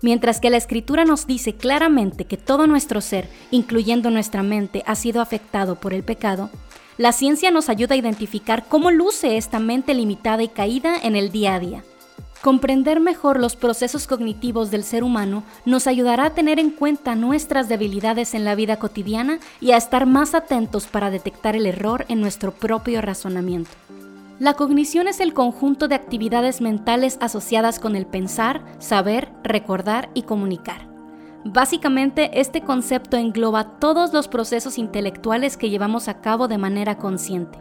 Mientras 0.00 0.38
que 0.38 0.48
la 0.48 0.56
escritura 0.56 1.04
nos 1.04 1.26
dice 1.26 1.54
claramente 1.54 2.24
que 2.24 2.36
todo 2.36 2.68
nuestro 2.68 3.00
ser, 3.00 3.28
incluyendo 3.50 4.10
nuestra 4.10 4.44
mente, 4.44 4.84
ha 4.86 4.94
sido 4.94 5.20
afectado 5.20 5.74
por 5.74 5.92
el 5.92 6.04
pecado, 6.04 6.50
la 6.98 7.10
ciencia 7.10 7.50
nos 7.50 7.68
ayuda 7.68 7.94
a 7.94 7.98
identificar 7.98 8.66
cómo 8.68 8.92
luce 8.92 9.36
esta 9.36 9.58
mente 9.58 9.92
limitada 9.92 10.44
y 10.44 10.48
caída 10.48 10.96
en 11.02 11.16
el 11.16 11.32
día 11.32 11.56
a 11.56 11.60
día. 11.60 11.84
Comprender 12.42 13.00
mejor 13.00 13.40
los 13.40 13.56
procesos 13.56 14.06
cognitivos 14.06 14.70
del 14.70 14.84
ser 14.84 15.02
humano 15.02 15.42
nos 15.64 15.88
ayudará 15.88 16.26
a 16.26 16.34
tener 16.34 16.60
en 16.60 16.70
cuenta 16.70 17.16
nuestras 17.16 17.68
debilidades 17.68 18.34
en 18.34 18.44
la 18.44 18.54
vida 18.54 18.78
cotidiana 18.78 19.40
y 19.60 19.72
a 19.72 19.76
estar 19.76 20.06
más 20.06 20.34
atentos 20.34 20.86
para 20.86 21.10
detectar 21.10 21.56
el 21.56 21.66
error 21.66 22.06
en 22.08 22.20
nuestro 22.20 22.52
propio 22.52 23.00
razonamiento. 23.00 23.72
La 24.38 24.54
cognición 24.54 25.08
es 25.08 25.18
el 25.18 25.34
conjunto 25.34 25.88
de 25.88 25.96
actividades 25.96 26.60
mentales 26.60 27.18
asociadas 27.20 27.80
con 27.80 27.96
el 27.96 28.06
pensar, 28.06 28.62
saber, 28.78 29.32
recordar 29.42 30.10
y 30.14 30.22
comunicar. 30.22 30.86
Básicamente, 31.44 32.40
este 32.40 32.60
concepto 32.60 33.16
engloba 33.16 33.78
todos 33.80 34.12
los 34.12 34.28
procesos 34.28 34.78
intelectuales 34.78 35.56
que 35.56 35.70
llevamos 35.70 36.06
a 36.06 36.20
cabo 36.20 36.46
de 36.46 36.56
manera 36.56 36.98
consciente. 36.98 37.58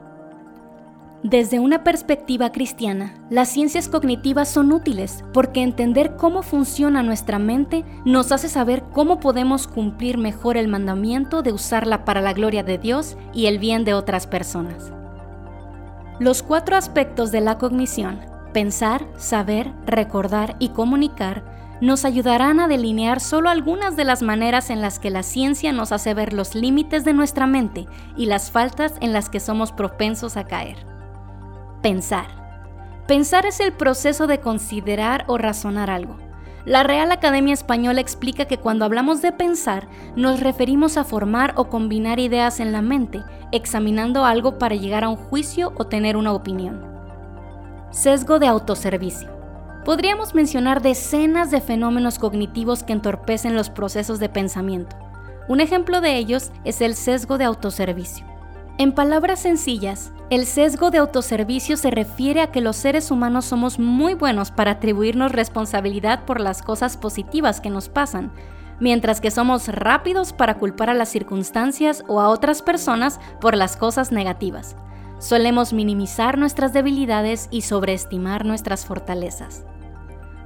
Desde 1.23 1.59
una 1.59 1.83
perspectiva 1.83 2.51
cristiana, 2.51 3.15
las 3.31 3.49
ciencias 3.49 3.89
cognitivas 3.89 4.47
son 4.47 4.71
útiles 4.71 5.23
porque 5.33 5.63
entender 5.63 6.15
cómo 6.15 6.43
funciona 6.43 7.01
nuestra 7.01 7.39
mente 7.39 7.85
nos 8.05 8.31
hace 8.31 8.49
saber 8.49 8.83
cómo 8.93 9.19
podemos 9.19 9.67
cumplir 9.67 10.19
mejor 10.19 10.57
el 10.57 10.67
mandamiento 10.67 11.41
de 11.41 11.53
usarla 11.53 12.05
para 12.05 12.21
la 12.21 12.33
gloria 12.33 12.61
de 12.61 12.77
Dios 12.77 13.17
y 13.33 13.47
el 13.47 13.57
bien 13.57 13.83
de 13.83 13.95
otras 13.95 14.27
personas. 14.27 14.91
Los 16.19 16.41
cuatro 16.41 16.75
aspectos 16.75 17.31
de 17.31 17.41
la 17.41 17.59
cognición, 17.59 18.19
pensar, 18.51 19.05
saber, 19.17 19.71
recordar 19.85 20.55
y 20.57 20.69
comunicar, 20.69 21.77
nos 21.79 22.05
ayudarán 22.05 22.59
a 22.59 22.67
delinear 22.67 23.19
solo 23.19 23.51
algunas 23.51 23.95
de 23.95 24.03
las 24.03 24.23
maneras 24.23 24.71
en 24.71 24.81
las 24.81 24.97
que 24.97 25.11
la 25.11 25.21
ciencia 25.21 25.71
nos 25.73 25.91
hace 25.91 26.15
ver 26.15 26.33
los 26.33 26.55
límites 26.55 27.05
de 27.05 27.13
nuestra 27.13 27.45
mente 27.45 27.85
y 28.15 28.25
las 28.25 28.49
faltas 28.49 28.95
en 28.99 29.13
las 29.13 29.29
que 29.29 29.39
somos 29.39 29.71
propensos 29.71 30.37
a 30.37 30.45
caer. 30.45 30.77
Pensar. 31.83 32.25
Pensar 33.07 33.45
es 33.45 33.59
el 33.59 33.73
proceso 33.73 34.25
de 34.25 34.39
considerar 34.39 35.23
o 35.27 35.37
razonar 35.37 35.91
algo. 35.91 36.17
La 36.67 36.83
Real 36.83 37.13
Academia 37.13 37.53
Española 37.53 38.01
explica 38.01 38.43
que 38.43 38.57
cuando 38.57 38.83
hablamos 38.83 39.21
de 39.21 39.31
pensar, 39.31 39.87
nos 40.17 40.41
referimos 40.41 40.97
a 40.97 41.05
formar 41.05 41.53
o 41.55 41.69
combinar 41.69 42.19
ideas 42.19 42.59
en 42.59 42.73
la 42.73 42.81
mente, 42.81 43.23
examinando 43.53 44.25
algo 44.25 44.57
para 44.57 44.75
llegar 44.75 45.05
a 45.05 45.07
un 45.07 45.15
juicio 45.15 45.71
o 45.77 45.85
tener 45.85 46.17
una 46.17 46.33
opinión. 46.33 46.85
Sesgo 47.89 48.37
de 48.37 48.47
autoservicio. 48.47 49.29
Podríamos 49.85 50.35
mencionar 50.35 50.81
decenas 50.81 51.51
de 51.51 51.61
fenómenos 51.61 52.19
cognitivos 52.19 52.83
que 52.83 52.91
entorpecen 52.91 53.55
los 53.55 53.69
procesos 53.69 54.19
de 54.19 54.27
pensamiento. 54.27 54.97
Un 55.47 55.61
ejemplo 55.61 56.01
de 56.01 56.17
ellos 56.17 56.51
es 56.65 56.81
el 56.81 56.95
sesgo 56.95 57.37
de 57.37 57.45
autoservicio. 57.45 58.25
En 58.77 58.91
palabras 58.91 59.39
sencillas, 59.39 60.11
el 60.29 60.45
sesgo 60.45 60.91
de 60.91 60.97
autoservicio 60.97 61.77
se 61.77 61.89
refiere 61.89 62.41
a 62.41 62.51
que 62.51 62.59
los 62.59 62.75
seres 62.75 63.11
humanos 63.11 63.45
somos 63.45 63.79
muy 63.79 64.13
buenos 64.13 64.51
para 64.51 64.71
atribuirnos 64.71 65.31
responsabilidad 65.31 66.25
por 66.25 66.41
las 66.41 66.61
cosas 66.61 66.97
positivas 66.97 67.61
que 67.61 67.69
nos 67.69 67.87
pasan, 67.87 68.33
mientras 68.81 69.21
que 69.21 69.31
somos 69.31 69.69
rápidos 69.69 70.33
para 70.33 70.55
culpar 70.55 70.89
a 70.89 70.93
las 70.93 71.07
circunstancias 71.07 72.03
o 72.07 72.19
a 72.19 72.27
otras 72.27 72.61
personas 72.61 73.21
por 73.39 73.55
las 73.55 73.77
cosas 73.77 74.11
negativas. 74.11 74.75
Solemos 75.19 75.71
minimizar 75.71 76.37
nuestras 76.37 76.73
debilidades 76.73 77.47
y 77.49 77.61
sobreestimar 77.61 78.45
nuestras 78.45 78.85
fortalezas. 78.85 79.65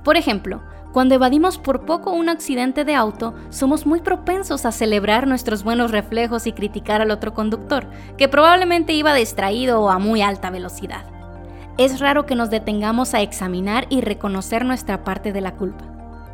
Por 0.04 0.16
ejemplo, 0.16 0.62
cuando 0.92 1.16
evadimos 1.16 1.58
por 1.58 1.86
poco 1.86 2.12
un 2.12 2.28
accidente 2.28 2.84
de 2.84 2.96
auto, 2.96 3.34
somos 3.50 3.86
muy 3.86 4.02
propensos 4.02 4.66
a 4.66 4.72
celebrar 4.72 5.26
nuestros 5.26 5.64
buenos 5.64 5.92
reflejos 5.92 6.48
y 6.48 6.52
criticar 6.52 7.02
al 7.02 7.12
otro 7.12 7.34
conductor, 7.34 7.88
que 8.18 8.28
probablemente 8.28 8.94
iba 8.94 9.14
distraído 9.14 9.82
o 9.82 9.90
a 9.90 10.00
muy 10.00 10.22
alta 10.22 10.50
velocidad. 10.50 11.06
Es 11.78 12.00
raro 12.00 12.26
que 12.26 12.36
nos 12.36 12.50
detengamos 12.50 13.14
a 13.14 13.22
examinar 13.22 13.88
y 13.90 14.02
reconocer 14.02 14.66
nuestra 14.66 15.04
parte 15.04 15.32
de 15.32 15.42
la 15.42 15.56
culpa. 15.56 15.86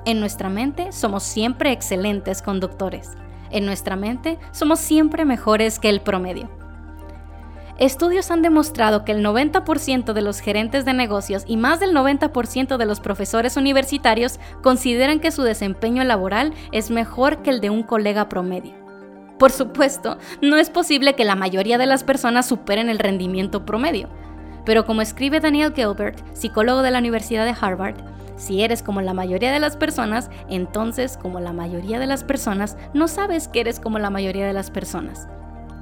En 0.05 0.19
nuestra 0.19 0.49
mente 0.49 0.91
somos 0.91 1.21
siempre 1.23 1.71
excelentes 1.71 2.41
conductores. 2.41 3.11
En 3.51 3.65
nuestra 3.65 3.95
mente 3.95 4.39
somos 4.51 4.79
siempre 4.79 5.23
mejores 5.25 5.79
que 5.79 5.89
el 5.89 6.01
promedio. 6.01 6.49
Estudios 7.79 8.31
han 8.31 8.41
demostrado 8.41 9.05
que 9.05 9.11
el 9.11 9.23
90% 9.23 10.13
de 10.13 10.21
los 10.23 10.39
gerentes 10.39 10.83
de 10.83 10.93
negocios 10.93 11.43
y 11.45 11.57
más 11.57 11.79
del 11.79 11.93
90% 11.93 12.75
de 12.75 12.85
los 12.87 12.99
profesores 12.99 13.55
universitarios 13.55 14.39
consideran 14.63 15.19
que 15.19 15.29
su 15.29 15.43
desempeño 15.43 16.03
laboral 16.03 16.53
es 16.71 16.89
mejor 16.89 17.43
que 17.43 17.51
el 17.51 17.61
de 17.61 17.69
un 17.69 17.83
colega 17.83 18.29
promedio. 18.29 18.73
Por 19.37 19.51
supuesto, 19.51 20.17
no 20.41 20.57
es 20.57 20.71
posible 20.71 21.13
que 21.13 21.23
la 21.23 21.35
mayoría 21.35 21.77
de 21.77 21.85
las 21.85 22.03
personas 22.03 22.47
superen 22.47 22.89
el 22.89 22.97
rendimiento 22.97 23.63
promedio, 23.63 24.09
pero 24.65 24.83
como 24.83 25.03
escribe 25.03 25.39
Daniel 25.39 25.73
Gilbert, 25.75 26.19
psicólogo 26.35 26.81
de 26.81 26.89
la 26.89 26.97
Universidad 26.97 27.45
de 27.45 27.55
Harvard, 27.59 27.97
si 28.37 28.63
eres 28.63 28.81
como 28.81 29.01
la 29.01 29.13
mayoría 29.13 29.51
de 29.51 29.59
las 29.59 29.77
personas, 29.77 30.31
entonces 30.49 31.15
como 31.15 31.39
la 31.39 31.53
mayoría 31.53 31.99
de 31.99 32.07
las 32.07 32.23
personas, 32.23 32.75
no 32.95 33.07
sabes 33.07 33.47
que 33.47 33.59
eres 33.59 33.79
como 33.79 33.99
la 33.99 34.09
mayoría 34.09 34.47
de 34.47 34.53
las 34.53 34.71
personas. 34.71 35.27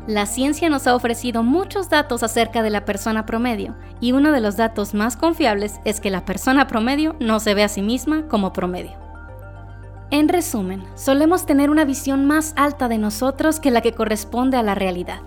La 0.08 0.28
ciencia 0.28 0.70
nos 0.70 0.86
ha 0.86 0.94
ofrecido 0.94 1.42
muchos 1.42 1.90
datos 1.90 2.22
acerca 2.22 2.62
de 2.62 2.70
la 2.70 2.86
persona 2.86 3.26
promedio 3.26 3.76
y 4.00 4.12
uno 4.12 4.32
de 4.32 4.40
los 4.40 4.56
datos 4.56 4.94
más 4.94 5.18
confiables 5.18 5.80
es 5.84 6.00
que 6.00 6.12
la 6.12 6.26
persona 6.26 6.68
promedio 6.68 7.16
no 7.20 7.40
se 7.40 7.56
ve 7.56 7.64
a 7.64 7.70
sí 7.70 7.82
misma 7.82 8.28
como 8.28 8.54
promedio. 8.54 8.92
En 10.12 10.30
resumen, 10.30 10.84
solemos 10.94 11.48
tener 11.48 11.72
una 11.72 11.86
visión 11.86 12.26
más 12.26 12.54
alta 12.56 12.88
de 12.88 13.00
nosotros 13.00 13.60
que 13.60 13.72
la 13.72 13.82
que 13.82 13.94
corresponde 13.94 14.58
a 14.58 14.64
la 14.64 14.76
realidad. 14.76 15.22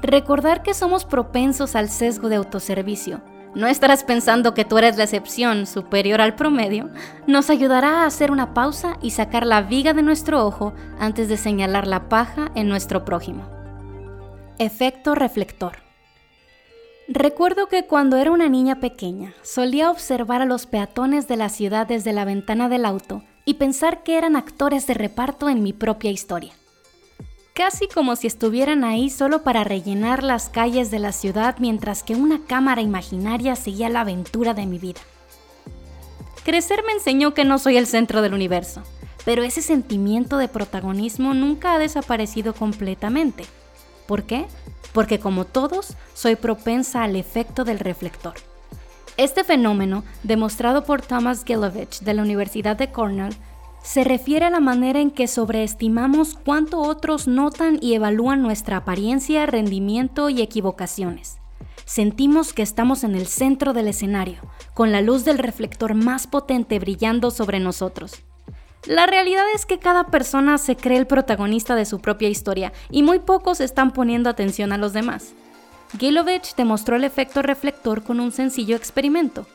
Recordar 0.00 0.62
que 0.62 0.72
somos 0.72 1.04
propensos 1.04 1.76
al 1.76 1.90
sesgo 1.90 2.30
de 2.30 2.36
autoservicio, 2.36 3.20
no 3.54 3.66
estarás 3.66 4.04
pensando 4.04 4.54
que 4.54 4.64
tú 4.64 4.78
eres 4.78 4.96
la 4.96 5.04
excepción 5.04 5.66
superior 5.66 6.20
al 6.20 6.34
promedio, 6.34 6.88
nos 7.26 7.50
ayudará 7.50 8.02
a 8.02 8.06
hacer 8.06 8.30
una 8.30 8.54
pausa 8.54 8.96
y 9.02 9.10
sacar 9.10 9.46
la 9.46 9.62
viga 9.62 9.92
de 9.92 10.02
nuestro 10.02 10.46
ojo 10.46 10.72
antes 10.98 11.28
de 11.28 11.36
señalar 11.36 11.86
la 11.86 12.08
paja 12.08 12.50
en 12.54 12.68
nuestro 12.68 13.04
prójimo. 13.04 13.57
Efecto 14.60 15.14
reflector. 15.14 15.76
Recuerdo 17.06 17.68
que 17.68 17.84
cuando 17.84 18.16
era 18.16 18.32
una 18.32 18.48
niña 18.48 18.80
pequeña 18.80 19.32
solía 19.42 19.88
observar 19.88 20.42
a 20.42 20.46
los 20.46 20.66
peatones 20.66 21.28
de 21.28 21.36
la 21.36 21.48
ciudad 21.48 21.86
desde 21.86 22.12
la 22.12 22.24
ventana 22.24 22.68
del 22.68 22.84
auto 22.84 23.22
y 23.44 23.54
pensar 23.54 24.02
que 24.02 24.18
eran 24.18 24.34
actores 24.34 24.88
de 24.88 24.94
reparto 24.94 25.48
en 25.48 25.62
mi 25.62 25.72
propia 25.72 26.10
historia. 26.10 26.54
Casi 27.54 27.86
como 27.86 28.16
si 28.16 28.26
estuvieran 28.26 28.82
ahí 28.82 29.10
solo 29.10 29.44
para 29.44 29.62
rellenar 29.62 30.24
las 30.24 30.48
calles 30.48 30.90
de 30.90 30.98
la 30.98 31.12
ciudad 31.12 31.54
mientras 31.60 32.02
que 32.02 32.16
una 32.16 32.40
cámara 32.44 32.82
imaginaria 32.82 33.54
seguía 33.54 33.88
la 33.88 34.00
aventura 34.00 34.54
de 34.54 34.66
mi 34.66 34.80
vida. 34.80 35.00
Crecer 36.44 36.82
me 36.84 36.94
enseñó 36.94 37.32
que 37.32 37.44
no 37.44 37.60
soy 37.60 37.76
el 37.76 37.86
centro 37.86 38.22
del 38.22 38.34
universo, 38.34 38.82
pero 39.24 39.44
ese 39.44 39.62
sentimiento 39.62 40.36
de 40.36 40.48
protagonismo 40.48 41.32
nunca 41.32 41.74
ha 41.74 41.78
desaparecido 41.78 42.54
completamente 42.54 43.44
¿Por 44.08 44.24
qué? 44.24 44.46
Porque 44.94 45.20
como 45.20 45.44
todos, 45.44 45.94
soy 46.14 46.34
propensa 46.34 47.02
al 47.02 47.14
efecto 47.14 47.64
del 47.64 47.78
reflector. 47.78 48.32
Este 49.18 49.44
fenómeno, 49.44 50.02
demostrado 50.22 50.84
por 50.84 51.02
Thomas 51.02 51.44
Gilovich 51.44 52.00
de 52.00 52.14
la 52.14 52.22
Universidad 52.22 52.74
de 52.74 52.90
Cornell, 52.90 53.36
se 53.82 54.04
refiere 54.04 54.46
a 54.46 54.50
la 54.50 54.60
manera 54.60 54.98
en 55.00 55.10
que 55.10 55.28
sobreestimamos 55.28 56.38
cuánto 56.42 56.80
otros 56.80 57.28
notan 57.28 57.78
y 57.82 57.92
evalúan 57.92 58.40
nuestra 58.40 58.78
apariencia, 58.78 59.44
rendimiento 59.44 60.30
y 60.30 60.40
equivocaciones. 60.40 61.36
Sentimos 61.84 62.54
que 62.54 62.62
estamos 62.62 63.04
en 63.04 63.14
el 63.14 63.26
centro 63.26 63.74
del 63.74 63.88
escenario, 63.88 64.40
con 64.72 64.90
la 64.90 65.02
luz 65.02 65.26
del 65.26 65.36
reflector 65.36 65.92
más 65.92 66.26
potente 66.26 66.78
brillando 66.78 67.30
sobre 67.30 67.60
nosotros. 67.60 68.22
La 68.86 69.06
realidad 69.06 69.44
es 69.54 69.66
que 69.66 69.78
cada 69.78 70.04
persona 70.04 70.56
se 70.56 70.76
cree 70.76 70.98
el 70.98 71.06
protagonista 71.06 71.74
de 71.74 71.84
su 71.84 71.98
propia 72.00 72.28
historia 72.28 72.72
y 72.90 73.02
muy 73.02 73.18
pocos 73.18 73.60
están 73.60 73.92
poniendo 73.92 74.30
atención 74.30 74.72
a 74.72 74.78
los 74.78 74.92
demás. 74.92 75.34
Gilovich 75.98 76.54
demostró 76.54 76.96
el 76.96 77.04
efecto 77.04 77.42
reflector 77.42 78.02
con 78.02 78.20
un 78.20 78.30
sencillo 78.30 78.76
experimento. 78.76 79.46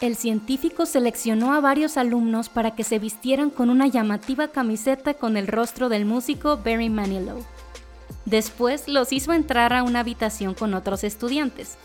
El 0.00 0.16
científico 0.16 0.86
seleccionó 0.86 1.52
a 1.52 1.60
varios 1.60 1.96
alumnos 1.96 2.48
para 2.48 2.74
que 2.74 2.84
se 2.84 2.98
vistieran 2.98 3.50
con 3.50 3.70
una 3.70 3.86
llamativa 3.86 4.48
camiseta 4.48 5.14
con 5.14 5.36
el 5.36 5.46
rostro 5.46 5.88
del 5.88 6.04
músico 6.04 6.56
Barry 6.56 6.90
Manilow. 6.90 7.44
Después 8.24 8.88
los 8.88 9.12
hizo 9.12 9.32
entrar 9.32 9.72
a 9.72 9.82
una 9.82 10.00
habitación 10.00 10.54
con 10.54 10.74
otros 10.74 11.04
estudiantes. 11.04 11.76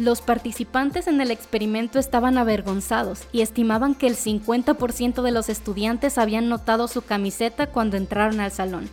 Los 0.00 0.22
participantes 0.22 1.08
en 1.08 1.20
el 1.20 1.30
experimento 1.30 1.98
estaban 1.98 2.38
avergonzados 2.38 3.24
y 3.32 3.42
estimaban 3.42 3.94
que 3.94 4.06
el 4.06 4.16
50% 4.16 5.20
de 5.20 5.30
los 5.30 5.50
estudiantes 5.50 6.16
habían 6.16 6.48
notado 6.48 6.88
su 6.88 7.02
camiseta 7.02 7.66
cuando 7.66 7.98
entraron 7.98 8.40
al 8.40 8.50
salón. 8.50 8.88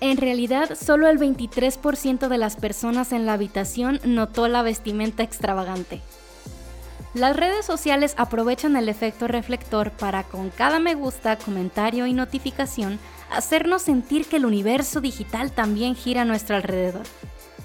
En 0.00 0.16
realidad, 0.16 0.78
solo 0.80 1.08
el 1.08 1.18
23% 1.18 2.28
de 2.28 2.38
las 2.38 2.54
personas 2.54 3.10
en 3.10 3.26
la 3.26 3.32
habitación 3.32 3.98
notó 4.04 4.46
la 4.46 4.62
vestimenta 4.62 5.24
extravagante. 5.24 6.02
Las 7.14 7.36
redes 7.36 7.66
sociales 7.66 8.14
aprovechan 8.16 8.76
el 8.76 8.88
efecto 8.88 9.26
reflector 9.26 9.90
para 9.90 10.22
con 10.22 10.50
cada 10.50 10.78
me 10.78 10.94
gusta, 10.94 11.36
comentario 11.36 12.06
y 12.06 12.12
notificación 12.12 13.00
hacernos 13.32 13.82
sentir 13.82 14.24
que 14.26 14.36
el 14.36 14.46
universo 14.46 15.00
digital 15.00 15.50
también 15.50 15.96
gira 15.96 16.22
a 16.22 16.24
nuestro 16.24 16.54
alrededor. 16.54 17.02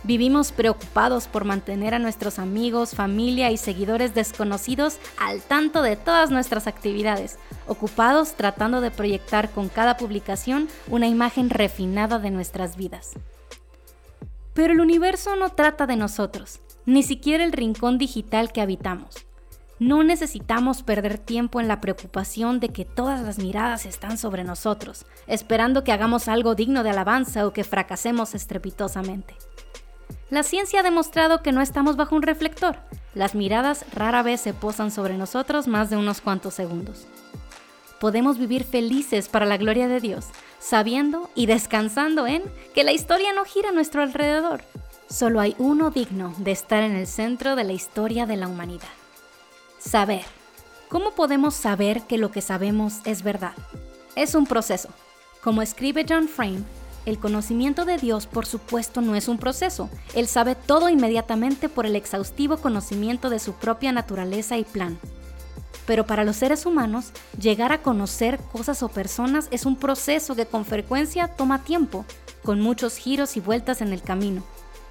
Vivimos 0.03 0.51
preocupados 0.51 1.27
por 1.27 1.45
mantener 1.45 1.93
a 1.93 1.99
nuestros 1.99 2.37
amigos, 2.37 2.93
familia 2.93 3.51
y 3.51 3.57
seguidores 3.57 4.13
desconocidos 4.13 4.97
al 5.17 5.41
tanto 5.41 5.81
de 5.81 5.95
todas 5.95 6.29
nuestras 6.29 6.67
actividades, 6.67 7.37
ocupados 7.67 8.33
tratando 8.33 8.81
de 8.81 8.91
proyectar 8.91 9.49
con 9.51 9.69
cada 9.69 9.95
publicación 9.95 10.67
una 10.89 11.07
imagen 11.07 11.49
refinada 11.49 12.19
de 12.19 12.31
nuestras 12.31 12.75
vidas. 12.75 13.13
Pero 14.53 14.73
el 14.73 14.81
universo 14.81 15.37
no 15.37 15.49
trata 15.49 15.87
de 15.87 15.95
nosotros, 15.95 16.59
ni 16.85 17.01
siquiera 17.01 17.45
el 17.45 17.53
rincón 17.53 17.97
digital 17.97 18.51
que 18.51 18.59
habitamos. 18.61 19.25
No 19.79 20.03
necesitamos 20.03 20.83
perder 20.83 21.17
tiempo 21.17 21.61
en 21.61 21.67
la 21.67 21.81
preocupación 21.81 22.59
de 22.59 22.69
que 22.69 22.85
todas 22.85 23.21
las 23.21 23.39
miradas 23.39 23.85
están 23.85 24.17
sobre 24.17 24.43
nosotros, 24.43 25.05
esperando 25.27 25.83
que 25.83 25.91
hagamos 25.93 26.27
algo 26.27 26.55
digno 26.55 26.83
de 26.83 26.91
alabanza 26.91 27.47
o 27.47 27.53
que 27.53 27.63
fracasemos 27.63 28.35
estrepitosamente. 28.35 29.35
La 30.33 30.41
ciencia 30.41 30.79
ha 30.79 30.83
demostrado 30.83 31.43
que 31.43 31.51
no 31.51 31.61
estamos 31.61 31.95
bajo 31.95 32.15
un 32.15 32.23
reflector. 32.23 32.77
Las 33.13 33.35
miradas 33.35 33.85
rara 33.93 34.23
vez 34.23 34.41
se 34.41 34.55
posan 34.55 34.89
sobre 34.89 35.15
nosotros 35.15 35.67
más 35.67 35.91
de 35.91 35.95
unos 35.95 36.21
cuantos 36.21 36.55
segundos. 36.55 37.05
Podemos 37.99 38.39
vivir 38.39 38.63
felices 38.63 39.29
para 39.29 39.45
la 39.45 39.57
gloria 39.57 39.87
de 39.87 39.99
Dios, 39.99 40.25
sabiendo 40.57 41.29
y 41.35 41.45
descansando 41.45 42.25
en 42.25 42.41
que 42.73 42.83
la 42.83 42.93
historia 42.93 43.31
no 43.33 43.45
gira 43.45 43.69
a 43.69 43.73
nuestro 43.73 44.01
alrededor. 44.01 44.63
Solo 45.07 45.39
hay 45.39 45.53
uno 45.59 45.91
digno 45.91 46.33
de 46.39 46.51
estar 46.51 46.81
en 46.81 46.95
el 46.95 47.05
centro 47.05 47.55
de 47.55 47.65
la 47.65 47.73
historia 47.73 48.25
de 48.25 48.37
la 48.37 48.47
humanidad. 48.47 48.89
Saber. 49.77 50.25
¿Cómo 50.89 51.11
podemos 51.11 51.53
saber 51.53 52.01
que 52.07 52.17
lo 52.17 52.31
que 52.31 52.41
sabemos 52.41 53.01
es 53.05 53.21
verdad? 53.21 53.53
Es 54.15 54.33
un 54.33 54.47
proceso. 54.47 54.89
Como 55.43 55.61
escribe 55.61 56.07
John 56.09 56.27
Frame, 56.27 56.63
el 57.05 57.19
conocimiento 57.19 57.85
de 57.85 57.97
Dios, 57.97 58.27
por 58.27 58.45
supuesto, 58.45 59.01
no 59.01 59.15
es 59.15 59.27
un 59.27 59.37
proceso. 59.37 59.89
Él 60.15 60.27
sabe 60.27 60.55
todo 60.55 60.89
inmediatamente 60.89 61.69
por 61.69 61.85
el 61.85 61.95
exhaustivo 61.95 62.57
conocimiento 62.57 63.29
de 63.29 63.39
su 63.39 63.53
propia 63.53 63.91
naturaleza 63.91 64.57
y 64.57 64.63
plan. 64.63 64.97
Pero 65.85 66.05
para 66.05 66.23
los 66.23 66.37
seres 66.37 66.65
humanos, 66.65 67.11
llegar 67.39 67.73
a 67.73 67.81
conocer 67.81 68.39
cosas 68.51 68.83
o 68.83 68.89
personas 68.89 69.47
es 69.51 69.65
un 69.65 69.75
proceso 69.75 70.35
que 70.35 70.45
con 70.45 70.65
frecuencia 70.65 71.27
toma 71.27 71.63
tiempo, 71.63 72.05
con 72.43 72.61
muchos 72.61 72.95
giros 72.95 73.35
y 73.35 73.41
vueltas 73.41 73.81
en 73.81 73.91
el 73.91 74.01
camino. 74.01 74.43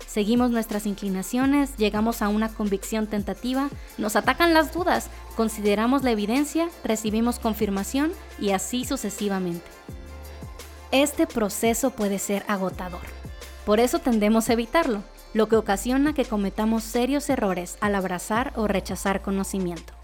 Seguimos 0.07 0.50
nuestras 0.50 0.85
inclinaciones, 0.85 1.75
llegamos 1.78 2.21
a 2.21 2.28
una 2.28 2.50
convicción 2.50 3.07
tentativa, 3.07 3.71
nos 3.97 4.14
atacan 4.14 4.52
las 4.52 4.75
dudas, 4.75 5.09
consideramos 5.37 6.02
la 6.02 6.11
evidencia, 6.11 6.69
recibimos 6.85 7.38
confirmación 7.38 8.12
y 8.38 8.50
así 8.50 8.85
sucesivamente. 8.85 9.64
Este 10.93 11.27
proceso 11.27 11.89
puede 11.89 12.19
ser 12.19 12.45
agotador. 12.49 13.01
Por 13.65 13.81
eso 13.81 13.99
tendemos 13.99 14.50
a 14.50 14.52
evitarlo, 14.52 15.02
lo 15.33 15.49
que 15.49 15.57
ocasiona 15.57 16.13
que 16.13 16.26
cometamos 16.26 16.85
serios 16.85 17.31
errores 17.31 17.78
al 17.81 17.95
abrazar 17.95 18.52
o 18.57 18.69
rechazar 18.69 19.23
conocimiento. 19.23 19.95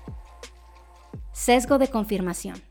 Sesgo 1.33 1.77
de 1.77 1.89
confirmación. 1.89 2.63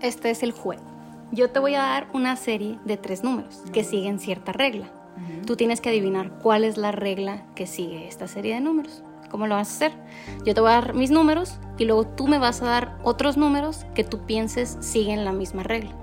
Este 0.00 0.30
es 0.30 0.42
el 0.42 0.52
juego. 0.52 0.82
Yo 1.30 1.50
te 1.50 1.58
voy 1.58 1.74
a 1.74 1.82
dar 1.82 2.08
una 2.14 2.36
serie 2.36 2.78
de 2.86 2.96
tres 2.96 3.22
números 3.22 3.62
que 3.70 3.84
siguen 3.84 4.18
cierta 4.18 4.52
regla. 4.52 4.90
Tú 5.46 5.56
tienes 5.56 5.82
que 5.82 5.90
adivinar 5.90 6.38
cuál 6.38 6.64
es 6.64 6.78
la 6.78 6.90
regla 6.90 7.44
que 7.54 7.66
sigue 7.66 8.08
esta 8.08 8.28
serie 8.28 8.54
de 8.54 8.62
números. 8.62 9.02
¿Cómo 9.30 9.46
lo 9.46 9.56
vas 9.56 9.68
a 9.68 9.74
hacer? 9.74 9.92
Yo 10.46 10.54
te 10.54 10.60
voy 10.62 10.70
a 10.70 10.76
dar 10.76 10.94
mis 10.94 11.10
números 11.10 11.58
y 11.76 11.84
luego 11.84 12.06
tú 12.06 12.28
me 12.28 12.38
vas 12.38 12.62
a 12.62 12.66
dar 12.66 12.98
otros 13.02 13.36
números 13.36 13.84
que 13.94 14.04
tú 14.04 14.24
pienses 14.24 14.78
siguen 14.80 15.26
la 15.26 15.32
misma 15.32 15.64
regla 15.64 15.94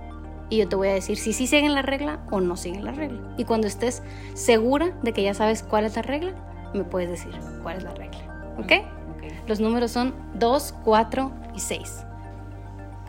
y 0.52 0.58
yo 0.58 0.68
te 0.68 0.76
voy 0.76 0.90
a 0.90 0.94
decir 0.94 1.18
si 1.18 1.32
sí 1.32 1.48
siguen 1.48 1.74
la 1.74 1.82
regla 1.82 2.20
o 2.30 2.42
no 2.42 2.58
siguen 2.58 2.84
la 2.84 2.92
regla. 2.92 3.20
Y 3.38 3.46
cuando 3.46 3.68
estés 3.68 4.04
segura 4.34 4.92
de 5.02 5.14
que 5.14 5.24
ya 5.24 5.34
sabes 5.34 5.64
cuál 5.64 5.86
es 5.86 5.96
la 5.96 6.02
regla, 6.02 6.34
me 6.74 6.84
puedes 6.84 7.10
decir 7.10 7.32
cuál 7.64 7.78
es 7.78 7.84
la 7.84 7.94
regla. 7.94 8.20
¿Ok? 8.60 8.72
okay. 9.16 9.42
Los 9.48 9.62
números 9.62 9.92
son 9.92 10.14
2, 10.36 10.76
4 10.84 11.32
y 11.56 11.60
6. 11.62 12.06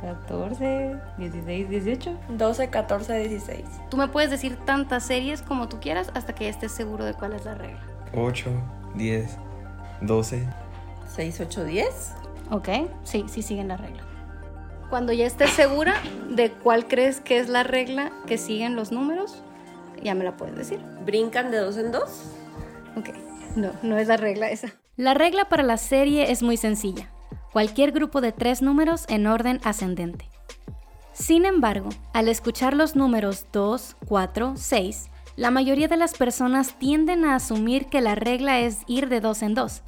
14, 0.00 0.96
16, 1.18 1.68
18. 1.68 2.18
12, 2.31 2.70
14, 2.70 3.28
16. 3.28 3.64
Tú 3.90 3.96
me 3.96 4.07
puedes 4.07 4.31
decir 4.31 4.57
tantas 4.64 5.05
series 5.05 5.42
como 5.42 5.68
tú 5.68 5.81
quieras 5.81 6.12
hasta 6.14 6.35
que 6.35 6.48
estés 6.48 6.70
seguro 6.70 7.05
de 7.05 7.14
cuál 7.14 7.33
es 7.33 7.44
la 7.44 7.57
regla. 7.57 7.81
8, 8.14 8.50
10, 8.94 9.37
12. 10.00 10.48
6, 11.09 11.40
8, 11.40 11.64
10. 11.64 12.14
Ok, 12.50 12.68
sí, 13.02 13.24
sí 13.28 13.42
siguen 13.42 13.66
la 13.66 13.76
regla. 13.76 14.12
Cuando 14.92 15.14
ya 15.14 15.24
estés 15.24 15.48
segura 15.48 15.94
de 16.28 16.50
cuál 16.50 16.87
crees 16.87 17.22
que 17.22 17.38
es 17.38 17.48
la 17.48 17.62
regla 17.62 18.12
que 18.26 18.37
siguen 18.37 18.76
los 18.76 18.92
números, 18.92 19.42
ya 20.05 20.14
me 20.14 20.22
la 20.22 20.37
puedes 20.37 20.55
decir. 20.55 20.81
¿Brincan 21.07 21.50
de 21.50 21.61
dos 21.61 21.78
en 21.78 21.92
dos? 21.92 22.24
Ok, 22.94 23.09
no, 23.57 23.70
no 23.83 23.96
es 23.96 24.09
la 24.09 24.18
regla 24.18 24.50
esa. 24.50 24.74
La 24.98 25.14
regla 25.14 25.46
para 25.48 25.62
la 25.62 25.78
serie 25.78 26.31
es 26.31 26.42
muy 26.42 26.59
sencilla. 26.59 27.11
Cualquier 27.55 27.92
grupo 27.92 28.20
de 28.20 28.33
tres 28.33 28.61
números 28.61 29.07
en 29.09 29.26
orden 29.26 29.61
ascendente. 29.64 30.28
Sin 31.14 31.46
embargo, 31.46 31.88
al 32.12 32.28
escuchar 32.28 32.74
los 32.74 32.94
números 32.94 33.46
2, 33.50 33.96
4, 34.07 34.52
6, 34.59 35.09
la 35.37 35.50
mayoría 35.50 35.88
de 35.88 35.96
las 35.96 36.12
personas 36.12 36.78
tienden 36.78 37.24
a 37.24 37.37
asumir 37.37 37.87
que 37.87 38.02
la 38.02 38.14
regla 38.14 38.61
es 38.61 38.81
ir 38.87 39.09
de 39.09 39.22
dos 39.22 39.40
en 39.40 39.55
dos. 39.55 39.85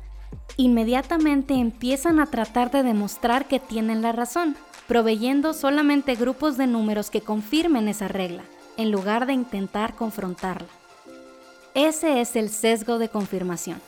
Inmediatamente 0.57 1.55
empiezan 1.55 2.21
a 2.21 2.27
tratar 2.27 2.71
de 2.71 2.85
demostrar 2.85 3.49
que 3.49 3.59
tienen 3.59 4.03
la 4.03 4.13
razón, 4.13 4.57
proveyendo 4.87 5.53
solamente 5.53 6.15
grupos 6.15 6.57
de 6.57 6.69
números 6.69 7.11
que 7.11 7.21
confirmen 7.21 7.89
esa 7.89 8.07
regla, 8.07 8.45
en 8.77 8.93
lugar 8.93 9.27
de 9.27 9.33
intentar 9.33 9.97
confrontarla. 9.97 10.69
Ese 11.75 12.21
es 12.21 12.37
el 12.37 12.51
sesgo 12.51 12.99
de 12.99 13.09
confirmación, 13.09 13.81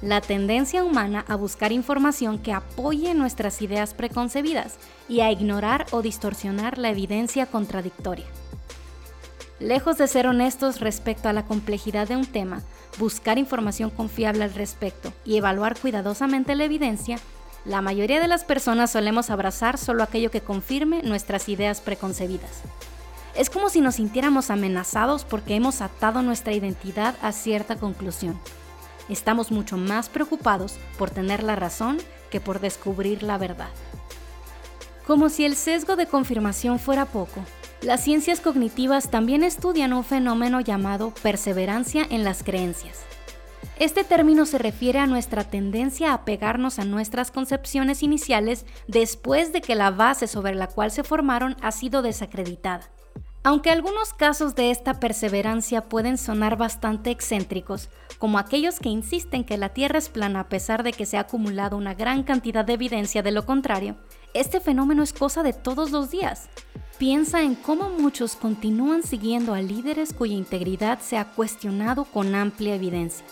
la 0.00 0.22
tendencia 0.22 0.84
humana 0.84 1.22
a 1.28 1.36
buscar 1.36 1.70
información 1.70 2.38
que 2.38 2.54
apoye 2.54 3.12
nuestras 3.12 3.60
ideas 3.60 3.92
preconcebidas 3.92 4.78
y 5.10 5.20
a 5.20 5.30
ignorar 5.30 5.84
o 5.90 6.00
distorsionar 6.00 6.78
la 6.78 6.88
evidencia 6.88 7.44
contradictoria. 7.44 8.26
Lejos 9.58 9.98
de 9.98 10.06
ser 10.06 10.26
honestos 10.26 10.80
respecto 10.80 11.28
a 11.28 11.32
la 11.32 11.44
complejidad 11.44 12.08
de 12.08 12.16
un 12.16 12.26
tema, 12.26 12.62
buscar 12.98 13.38
información 13.38 13.90
confiable 13.90 14.44
al 14.44 14.54
respecto 14.54 15.12
y 15.24 15.36
evaluar 15.36 15.78
cuidadosamente 15.78 16.54
la 16.54 16.64
evidencia 16.64 17.18
la 17.66 17.82
mayoría 17.82 18.20
de 18.20 18.28
las 18.28 18.44
personas 18.44 18.92
solemos 18.92 19.28
abrazar 19.28 19.76
solo 19.76 20.04
aquello 20.04 20.30
que 20.30 20.40
confirme 20.40 21.02
nuestras 21.02 21.48
ideas 21.48 21.80
preconcebidas. 21.80 22.62
Es 23.34 23.50
como 23.50 23.70
si 23.70 23.80
nos 23.80 23.96
sintiéramos 23.96 24.50
amenazados 24.50 25.24
porque 25.24 25.56
hemos 25.56 25.80
atado 25.80 26.22
nuestra 26.22 26.52
identidad 26.52 27.16
a 27.22 27.32
cierta 27.32 27.74
conclusión. 27.74 28.38
Estamos 29.08 29.50
mucho 29.50 29.76
más 29.76 30.08
preocupados 30.08 30.76
por 30.96 31.10
tener 31.10 31.42
la 31.42 31.56
razón 31.56 31.98
que 32.30 32.40
por 32.40 32.60
descubrir 32.60 33.24
la 33.24 33.36
verdad. 33.36 33.70
Como 35.04 35.28
si 35.28 35.44
el 35.44 35.56
sesgo 35.56 35.96
de 35.96 36.06
confirmación 36.06 36.78
fuera 36.78 37.04
poco, 37.04 37.44
las 37.86 38.02
ciencias 38.02 38.40
cognitivas 38.40 39.12
también 39.12 39.44
estudian 39.44 39.92
un 39.92 40.02
fenómeno 40.02 40.60
llamado 40.60 41.14
perseverancia 41.22 42.04
en 42.10 42.24
las 42.24 42.42
creencias. 42.42 43.04
Este 43.78 44.02
término 44.02 44.44
se 44.44 44.58
refiere 44.58 44.98
a 44.98 45.06
nuestra 45.06 45.44
tendencia 45.44 46.12
a 46.12 46.24
pegarnos 46.24 46.80
a 46.80 46.84
nuestras 46.84 47.30
concepciones 47.30 48.02
iniciales 48.02 48.66
después 48.88 49.52
de 49.52 49.60
que 49.60 49.76
la 49.76 49.92
base 49.92 50.26
sobre 50.26 50.56
la 50.56 50.66
cual 50.66 50.90
se 50.90 51.04
formaron 51.04 51.56
ha 51.62 51.70
sido 51.70 52.02
desacreditada. 52.02 52.90
Aunque 53.44 53.70
algunos 53.70 54.12
casos 54.12 54.56
de 54.56 54.72
esta 54.72 54.98
perseverancia 54.98 55.82
pueden 55.82 56.18
sonar 56.18 56.56
bastante 56.56 57.12
excéntricos, 57.12 57.88
como 58.18 58.40
aquellos 58.40 58.80
que 58.80 58.88
insisten 58.88 59.44
que 59.44 59.58
la 59.58 59.68
Tierra 59.68 59.98
es 59.98 60.08
plana 60.08 60.40
a 60.40 60.48
pesar 60.48 60.82
de 60.82 60.92
que 60.92 61.06
se 61.06 61.18
ha 61.18 61.20
acumulado 61.20 61.76
una 61.76 61.94
gran 61.94 62.24
cantidad 62.24 62.64
de 62.64 62.72
evidencia 62.72 63.22
de 63.22 63.30
lo 63.30 63.46
contrario, 63.46 63.94
este 64.34 64.58
fenómeno 64.58 65.04
es 65.04 65.12
cosa 65.12 65.44
de 65.44 65.52
todos 65.52 65.92
los 65.92 66.10
días. 66.10 66.48
Piensa 66.98 67.42
en 67.42 67.56
cómo 67.56 67.90
muchos 67.90 68.36
continúan 68.36 69.02
siguiendo 69.02 69.52
a 69.52 69.60
líderes 69.60 70.14
cuya 70.14 70.32
integridad 70.32 71.00
se 71.00 71.18
ha 71.18 71.26
cuestionado 71.26 72.04
con 72.04 72.34
amplia 72.34 72.74
evidencia. 72.74 73.26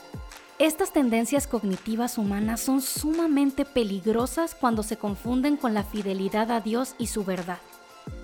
Estas 0.58 0.92
tendencias 0.92 1.46
cognitivas 1.46 2.18
humanas 2.18 2.60
son 2.60 2.82
sumamente 2.82 3.64
peligrosas 3.64 4.54
cuando 4.54 4.82
se 4.82 4.98
confunden 4.98 5.56
con 5.56 5.72
la 5.72 5.82
fidelidad 5.82 6.50
a 6.50 6.60
Dios 6.60 6.94
y 6.98 7.06
su 7.06 7.24
verdad. 7.24 7.58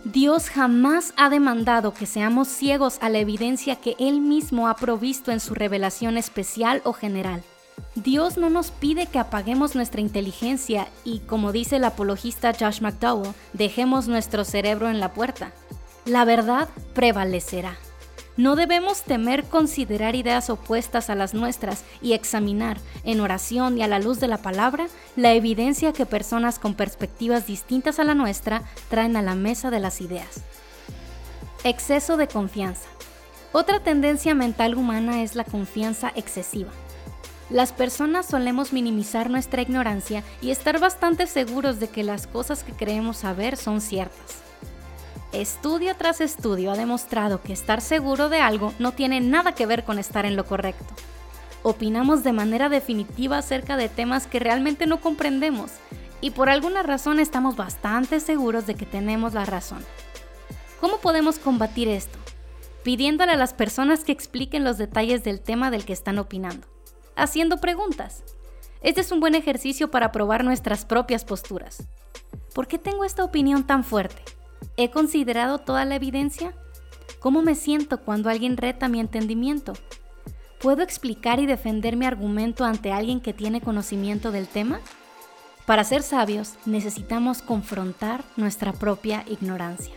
Dios 0.04 0.50
jamás 0.50 1.14
ha 1.16 1.30
demandado 1.30 1.94
que 1.94 2.04
seamos 2.04 2.48
ciegos 2.48 2.98
a 3.00 3.08
la 3.08 3.18
evidencia 3.18 3.76
que 3.76 3.96
Él 3.98 4.20
mismo 4.20 4.68
ha 4.68 4.76
provisto 4.76 5.32
en 5.32 5.40
su 5.40 5.54
revelación 5.54 6.18
especial 6.18 6.82
o 6.84 6.92
general. 6.92 7.42
Dios 7.94 8.36
no 8.36 8.50
nos 8.50 8.70
pide 8.70 9.06
que 9.06 9.18
apaguemos 9.18 9.74
nuestra 9.74 10.00
inteligencia 10.00 10.88
y, 11.04 11.20
como 11.20 11.52
dice 11.52 11.76
el 11.76 11.84
apologista 11.84 12.52
Josh 12.58 12.80
McDowell, 12.80 13.34
dejemos 13.52 14.08
nuestro 14.08 14.44
cerebro 14.44 14.88
en 14.88 15.00
la 15.00 15.12
puerta. 15.12 15.52
La 16.04 16.24
verdad 16.24 16.68
prevalecerá. 16.94 17.76
No 18.36 18.56
debemos 18.56 19.02
temer 19.02 19.44
considerar 19.44 20.14
ideas 20.14 20.48
opuestas 20.48 21.10
a 21.10 21.14
las 21.14 21.34
nuestras 21.34 21.84
y 22.00 22.14
examinar, 22.14 22.78
en 23.04 23.20
oración 23.20 23.76
y 23.76 23.82
a 23.82 23.88
la 23.88 23.98
luz 23.98 24.18
de 24.18 24.28
la 24.28 24.38
palabra, 24.38 24.86
la 25.14 25.34
evidencia 25.34 25.92
que 25.92 26.06
personas 26.06 26.58
con 26.58 26.74
perspectivas 26.74 27.46
distintas 27.46 27.98
a 27.98 28.04
la 28.04 28.14
nuestra 28.14 28.62
traen 28.88 29.16
a 29.16 29.22
la 29.22 29.34
mesa 29.34 29.70
de 29.70 29.80
las 29.80 30.00
ideas. 30.00 30.40
Exceso 31.64 32.16
de 32.16 32.28
confianza. 32.28 32.88
Otra 33.52 33.80
tendencia 33.80 34.34
mental 34.34 34.74
humana 34.74 35.22
es 35.22 35.34
la 35.34 35.44
confianza 35.44 36.10
excesiva. 36.14 36.70
Las 37.50 37.72
personas 37.72 38.26
solemos 38.26 38.72
minimizar 38.72 39.28
nuestra 39.28 39.62
ignorancia 39.62 40.22
y 40.40 40.52
estar 40.52 40.78
bastante 40.78 41.26
seguros 41.26 41.80
de 41.80 41.88
que 41.88 42.04
las 42.04 42.28
cosas 42.28 42.62
que 42.62 42.72
creemos 42.72 43.16
saber 43.18 43.56
son 43.56 43.80
ciertas. 43.80 44.36
Estudio 45.32 45.96
tras 45.96 46.20
estudio 46.20 46.70
ha 46.70 46.76
demostrado 46.76 47.42
que 47.42 47.52
estar 47.52 47.80
seguro 47.80 48.28
de 48.28 48.40
algo 48.40 48.72
no 48.78 48.92
tiene 48.92 49.20
nada 49.20 49.52
que 49.52 49.66
ver 49.66 49.82
con 49.82 49.98
estar 49.98 50.26
en 50.26 50.36
lo 50.36 50.46
correcto. 50.46 50.94
Opinamos 51.64 52.22
de 52.22 52.32
manera 52.32 52.68
definitiva 52.68 53.38
acerca 53.38 53.76
de 53.76 53.88
temas 53.88 54.28
que 54.28 54.38
realmente 54.38 54.86
no 54.86 55.00
comprendemos 55.00 55.72
y 56.20 56.30
por 56.30 56.50
alguna 56.50 56.84
razón 56.84 57.18
estamos 57.18 57.56
bastante 57.56 58.20
seguros 58.20 58.68
de 58.68 58.76
que 58.76 58.86
tenemos 58.86 59.34
la 59.34 59.44
razón. 59.44 59.84
¿Cómo 60.80 60.98
podemos 60.98 61.40
combatir 61.40 61.88
esto? 61.88 62.18
Pidiéndole 62.84 63.32
a 63.32 63.36
las 63.36 63.54
personas 63.54 64.04
que 64.04 64.12
expliquen 64.12 64.62
los 64.62 64.78
detalles 64.78 65.24
del 65.24 65.40
tema 65.40 65.72
del 65.72 65.84
que 65.84 65.92
están 65.92 66.18
opinando 66.20 66.68
haciendo 67.16 67.58
preguntas. 67.58 68.24
Este 68.82 69.00
es 69.02 69.12
un 69.12 69.20
buen 69.20 69.34
ejercicio 69.34 69.90
para 69.90 70.12
probar 70.12 70.44
nuestras 70.44 70.84
propias 70.84 71.24
posturas. 71.24 71.88
¿Por 72.54 72.66
qué 72.66 72.78
tengo 72.78 73.04
esta 73.04 73.24
opinión 73.24 73.64
tan 73.64 73.84
fuerte? 73.84 74.22
¿He 74.76 74.90
considerado 74.90 75.58
toda 75.58 75.84
la 75.84 75.96
evidencia? 75.96 76.54
¿Cómo 77.18 77.42
me 77.42 77.54
siento 77.54 78.00
cuando 78.00 78.30
alguien 78.30 78.56
reta 78.56 78.88
mi 78.88 79.00
entendimiento? 79.00 79.74
¿Puedo 80.60 80.82
explicar 80.82 81.40
y 81.40 81.46
defender 81.46 81.96
mi 81.96 82.06
argumento 82.06 82.64
ante 82.64 82.92
alguien 82.92 83.20
que 83.20 83.32
tiene 83.32 83.60
conocimiento 83.60 84.30
del 84.30 84.48
tema? 84.48 84.80
Para 85.66 85.84
ser 85.84 86.02
sabios 86.02 86.54
necesitamos 86.66 87.42
confrontar 87.42 88.24
nuestra 88.36 88.72
propia 88.72 89.24
ignorancia. 89.28 89.94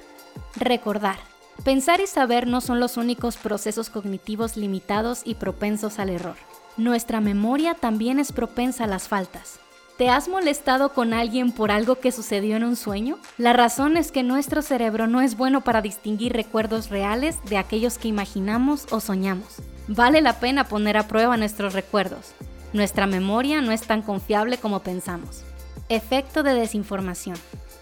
Recordar, 0.55 1.17
pensar 1.63 1.99
y 1.99 2.07
saber 2.07 2.47
no 2.47 2.61
son 2.61 2.79
los 2.79 2.97
únicos 2.97 3.37
procesos 3.37 3.89
cognitivos 3.89 4.55
limitados 4.55 5.21
y 5.25 5.35
propensos 5.35 5.99
al 5.99 6.09
error. 6.09 6.35
Nuestra 6.77 7.21
memoria 7.21 7.75
también 7.75 8.17
es 8.17 8.31
propensa 8.31 8.85
a 8.85 8.87
las 8.87 9.07
faltas. 9.07 9.59
¿Te 9.95 10.09
has 10.09 10.27
molestado 10.27 10.89
con 10.89 11.13
alguien 11.13 11.51
por 11.51 11.69
algo 11.69 11.99
que 11.99 12.11
sucedió 12.11 12.55
en 12.55 12.63
un 12.63 12.75
sueño? 12.75 13.19
La 13.37 13.53
razón 13.53 13.95
es 13.95 14.11
que 14.11 14.23
nuestro 14.23 14.63
cerebro 14.63 15.05
no 15.05 15.21
es 15.21 15.37
bueno 15.37 15.61
para 15.61 15.83
distinguir 15.83 16.33
recuerdos 16.33 16.89
reales 16.89 17.37
de 17.45 17.57
aquellos 17.57 17.99
que 17.99 18.07
imaginamos 18.07 18.87
o 18.91 18.99
soñamos. 18.99 19.57
Vale 19.87 20.21
la 20.21 20.39
pena 20.39 20.63
poner 20.63 20.97
a 20.97 21.07
prueba 21.07 21.37
nuestros 21.37 21.73
recuerdos. 21.73 22.33
Nuestra 22.73 23.05
memoria 23.05 23.61
no 23.61 23.71
es 23.71 23.83
tan 23.83 24.01
confiable 24.01 24.57
como 24.57 24.79
pensamos. 24.79 25.43
Efecto 25.89 26.41
de 26.41 26.55
desinformación. 26.55 27.37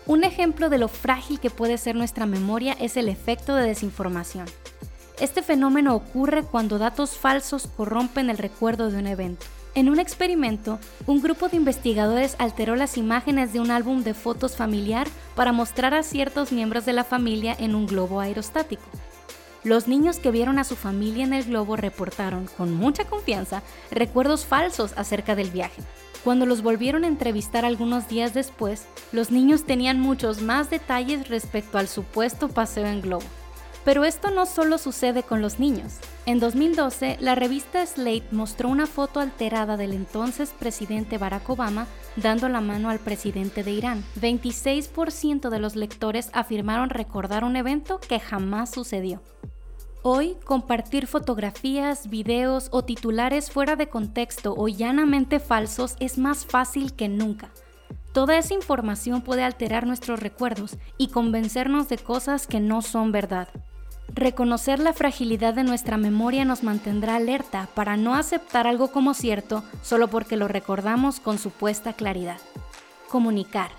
Un 0.05 0.25
ejemplo 0.25 0.69
de 0.69 0.79
lo 0.79 0.89
frágil 0.89 1.39
que 1.39 1.49
puede 1.49 1.77
ser 1.77 1.95
nuestra 1.95 2.25
memoria 2.25 2.73
es 2.73 2.97
el 2.97 3.07
efecto 3.07 3.55
de 3.55 3.67
desinformación. 3.67 4.47
Este 5.19 5.41
fenómeno 5.41 5.95
ocurre 5.95 6.43
cuando 6.43 6.77
datos 6.77 7.17
falsos 7.17 7.67
corrompen 7.77 8.29
el 8.29 8.37
recuerdo 8.37 8.89
de 8.89 8.97
un 8.97 9.07
evento. 9.07 9.45
En 9.73 9.89
un 9.89 9.99
experimento, 9.99 10.79
un 11.07 11.21
grupo 11.21 11.47
de 11.47 11.57
investigadores 11.57 12.35
alteró 12.39 12.75
las 12.75 12.97
imágenes 12.97 13.53
de 13.53 13.59
un 13.61 13.71
álbum 13.71 14.03
de 14.03 14.13
fotos 14.13 14.57
familiar 14.57 15.07
para 15.35 15.53
mostrar 15.53 15.93
a 15.93 16.03
ciertos 16.03 16.51
miembros 16.51 16.85
de 16.85 16.93
la 16.93 17.05
familia 17.05 17.55
en 17.57 17.75
un 17.75 17.87
globo 17.87 18.19
aerostático. 18.19 18.83
Los 19.63 19.87
niños 19.87 20.19
que 20.19 20.31
vieron 20.31 20.59
a 20.59 20.63
su 20.63 20.75
familia 20.75 21.23
en 21.23 21.33
el 21.33 21.45
globo 21.45 21.75
reportaron, 21.75 22.49
con 22.57 22.73
mucha 22.73 23.05
confianza, 23.05 23.61
recuerdos 23.91 24.45
falsos 24.45 24.93
acerca 24.97 25.35
del 25.35 25.51
viaje. 25.51 25.83
Cuando 26.23 26.45
los 26.45 26.63
volvieron 26.63 27.03
a 27.03 27.07
entrevistar 27.07 27.63
algunos 27.63 28.07
días 28.07 28.33
después, 28.33 28.85
los 29.11 29.31
niños 29.31 29.63
tenían 29.63 29.99
muchos 29.99 30.41
más 30.41 30.69
detalles 30.69 31.29
respecto 31.29 31.77
al 31.77 31.87
supuesto 31.87 32.49
paseo 32.49 32.87
en 32.87 33.01
globo. 33.01 33.25
Pero 33.83 34.05
esto 34.05 34.29
no 34.29 34.45
solo 34.45 34.77
sucede 34.77 35.23
con 35.23 35.41
los 35.41 35.59
niños. 35.59 35.97
En 36.25 36.39
2012, 36.39 37.17
la 37.19 37.33
revista 37.33 37.85
Slate 37.85 38.27
mostró 38.31 38.69
una 38.69 38.85
foto 38.85 39.19
alterada 39.19 39.75
del 39.75 39.93
entonces 39.93 40.53
presidente 40.57 41.17
Barack 41.17 41.49
Obama 41.49 41.87
dando 42.15 42.47
la 42.47 42.61
mano 42.61 42.89
al 42.89 42.99
presidente 42.99 43.63
de 43.63 43.71
Irán. 43.71 44.03
26% 44.19 45.49
de 45.49 45.59
los 45.59 45.75
lectores 45.75 46.29
afirmaron 46.33 46.89
recordar 46.89 47.43
un 47.43 47.55
evento 47.55 47.99
que 47.99 48.19
jamás 48.19 48.69
sucedió. 48.69 49.21
Hoy, 50.03 50.35
compartir 50.45 51.05
fotografías, 51.05 52.09
videos 52.09 52.69
o 52.71 52.83
titulares 52.83 53.51
fuera 53.51 53.75
de 53.75 53.87
contexto 53.87 54.55
o 54.57 54.67
llanamente 54.67 55.39
falsos 55.39 55.95
es 55.99 56.17
más 56.17 56.45
fácil 56.45 56.93
que 56.93 57.07
nunca. 57.07 57.51
Toda 58.11 58.37
esa 58.37 58.53
información 58.53 59.21
puede 59.21 59.43
alterar 59.43 59.87
nuestros 59.87 60.19
recuerdos 60.19 60.77
y 60.97 61.09
convencernos 61.09 61.87
de 61.87 61.97
cosas 61.97 62.45
que 62.45 62.59
no 62.59 62.81
son 62.81 63.11
verdad. 63.11 63.47
Reconocer 64.13 64.79
la 64.79 64.91
fragilidad 64.91 65.53
de 65.53 65.63
nuestra 65.63 65.95
memoria 65.95 66.43
nos 66.43 66.63
mantendrá 66.63 67.15
alerta 67.15 67.69
para 67.73 67.95
no 67.95 68.13
aceptar 68.13 68.67
algo 68.67 68.89
como 68.91 69.13
cierto 69.13 69.63
solo 69.81 70.09
porque 70.09 70.35
lo 70.35 70.49
recordamos 70.49 71.21
con 71.21 71.37
supuesta 71.37 71.93
claridad. 71.93 72.37
Comunicar. 73.09 73.71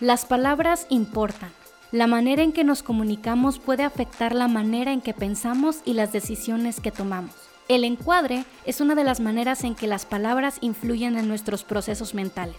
Las 0.00 0.24
palabras 0.24 0.86
importan. 0.90 1.50
La 1.92 2.08
manera 2.08 2.42
en 2.42 2.52
que 2.52 2.64
nos 2.64 2.82
comunicamos 2.82 3.60
puede 3.60 3.84
afectar 3.84 4.34
la 4.34 4.48
manera 4.48 4.92
en 4.92 5.00
que 5.00 5.14
pensamos 5.14 5.82
y 5.84 5.92
las 5.92 6.12
decisiones 6.12 6.80
que 6.80 6.90
tomamos. 6.90 7.34
El 7.68 7.84
encuadre 7.84 8.44
es 8.64 8.80
una 8.80 8.96
de 8.96 9.04
las 9.04 9.20
maneras 9.20 9.62
en 9.62 9.76
que 9.76 9.86
las 9.86 10.04
palabras 10.04 10.58
influyen 10.60 11.16
en 11.16 11.28
nuestros 11.28 11.62
procesos 11.62 12.12
mentales. 12.12 12.56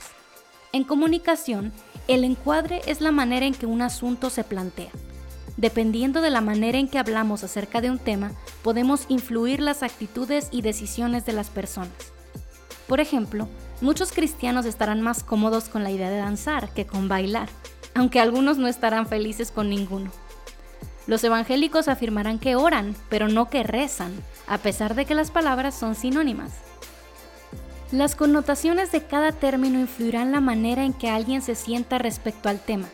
En 0.71 0.85
comunicación, 0.85 1.73
el 2.07 2.23
encuadre 2.23 2.81
es 2.87 3.01
la 3.01 3.11
manera 3.11 3.45
en 3.45 3.53
que 3.53 3.65
un 3.65 3.81
asunto 3.81 4.29
se 4.29 4.43
plantea. 4.43 4.91
Dependiendo 5.57 6.21
de 6.21 6.29
la 6.29 6.41
manera 6.41 6.77
en 6.77 6.87
que 6.87 6.99
hablamos 6.99 7.43
acerca 7.43 7.81
de 7.81 7.89
un 7.89 7.97
tema, 7.97 8.31
podemos 8.61 9.05
influir 9.09 9.59
las 9.59 9.81
actitudes 9.81 10.49
y 10.51 10.61
decisiones 10.61 11.25
de 11.25 11.33
las 11.33 11.49
personas. 11.49 12.13
Por 12.87 12.99
ejemplo, 12.99 13.49
muchos 13.81 14.11
cristianos 14.11 14.67
estarán 14.67 15.01
más 15.01 15.23
cómodos 15.23 15.67
con 15.67 15.83
la 15.83 15.89
idea 15.89 16.11
de 16.11 16.17
danzar 16.17 16.69
que 16.69 16.85
con 16.85 17.07
bailar, 17.07 17.49
aunque 17.95 18.19
algunos 18.19 18.59
no 18.59 18.67
estarán 18.67 19.07
felices 19.07 19.51
con 19.51 19.67
ninguno. 19.69 20.11
Los 21.07 21.23
evangélicos 21.23 21.87
afirmarán 21.87 22.37
que 22.37 22.55
oran, 22.55 22.95
pero 23.09 23.27
no 23.27 23.49
que 23.49 23.63
rezan, 23.63 24.13
a 24.45 24.59
pesar 24.59 24.93
de 24.93 25.05
que 25.05 25.15
las 25.15 25.31
palabras 25.31 25.73
son 25.73 25.95
sinónimas. 25.95 26.51
Las 27.91 28.15
connotaciones 28.15 28.91
de 28.91 29.03
cada 29.03 29.31
término 29.31 29.79
influirán 29.79 30.31
la 30.31 30.41
manera 30.41 30.83
en 30.83 30.93
que 30.93 31.09
alguien 31.09 31.41
se 31.41 31.55
sienta 31.55 31.97
respecto 31.97 32.49
al 32.49 32.59
tema. 32.59 32.87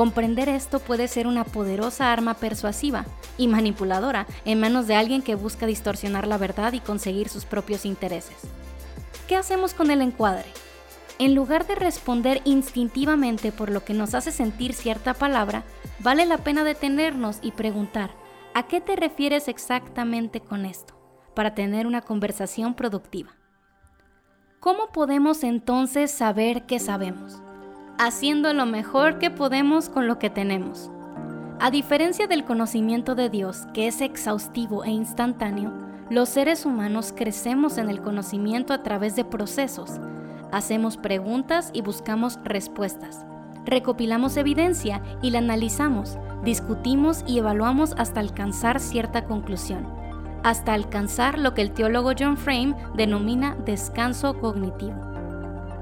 Comprender 0.00 0.48
esto 0.48 0.78
puede 0.78 1.08
ser 1.08 1.26
una 1.26 1.44
poderosa 1.44 2.10
arma 2.10 2.32
persuasiva 2.32 3.04
y 3.36 3.48
manipuladora 3.48 4.26
en 4.46 4.58
manos 4.58 4.86
de 4.86 4.94
alguien 4.94 5.20
que 5.20 5.34
busca 5.34 5.66
distorsionar 5.66 6.26
la 6.26 6.38
verdad 6.38 6.72
y 6.72 6.80
conseguir 6.80 7.28
sus 7.28 7.44
propios 7.44 7.84
intereses. 7.84 8.38
¿Qué 9.28 9.36
hacemos 9.36 9.74
con 9.74 9.90
el 9.90 10.00
encuadre? 10.00 10.46
En 11.18 11.34
lugar 11.34 11.66
de 11.66 11.74
responder 11.74 12.40
instintivamente 12.46 13.52
por 13.52 13.70
lo 13.70 13.84
que 13.84 13.92
nos 13.92 14.14
hace 14.14 14.32
sentir 14.32 14.72
cierta 14.72 15.12
palabra, 15.12 15.64
vale 15.98 16.24
la 16.24 16.38
pena 16.38 16.64
detenernos 16.64 17.36
y 17.42 17.50
preguntar, 17.50 18.10
¿a 18.54 18.68
qué 18.68 18.80
te 18.80 18.96
refieres 18.96 19.48
exactamente 19.48 20.40
con 20.40 20.64
esto? 20.64 20.94
Para 21.34 21.54
tener 21.54 21.86
una 21.86 22.00
conversación 22.00 22.72
productiva. 22.72 23.36
¿Cómo 24.60 24.92
podemos 24.92 25.44
entonces 25.44 26.10
saber 26.10 26.64
qué 26.64 26.78
sabemos? 26.78 27.42
Haciendo 28.06 28.54
lo 28.54 28.64
mejor 28.64 29.18
que 29.18 29.30
podemos 29.30 29.90
con 29.90 30.06
lo 30.06 30.18
que 30.18 30.30
tenemos. 30.30 30.90
A 31.60 31.70
diferencia 31.70 32.26
del 32.26 32.46
conocimiento 32.46 33.14
de 33.14 33.28
Dios, 33.28 33.66
que 33.74 33.88
es 33.88 34.00
exhaustivo 34.00 34.84
e 34.84 34.90
instantáneo, 34.90 35.70
los 36.08 36.30
seres 36.30 36.64
humanos 36.64 37.12
crecemos 37.14 37.76
en 37.76 37.90
el 37.90 38.00
conocimiento 38.00 38.72
a 38.72 38.82
través 38.82 39.16
de 39.16 39.26
procesos. 39.26 40.00
Hacemos 40.50 40.96
preguntas 40.96 41.70
y 41.74 41.82
buscamos 41.82 42.38
respuestas. 42.42 43.26
recopilamos 43.66 44.38
evidencia 44.38 45.02
y 45.20 45.30
la 45.30 45.40
analizamos, 45.40 46.16
discutimos 46.42 47.22
y 47.26 47.38
evaluamos 47.38 47.94
hasta 47.98 48.20
alcanzar 48.20 48.80
cierta 48.80 49.26
conclusión, 49.26 49.86
hasta 50.42 50.72
alcanzar 50.72 51.38
lo 51.38 51.52
que 51.52 51.60
el 51.60 51.72
teólogo 51.72 52.12
John 52.18 52.38
Frame 52.38 52.74
denomina 52.96 53.56
descanso 53.66 54.40
cognitivo. 54.40 55.09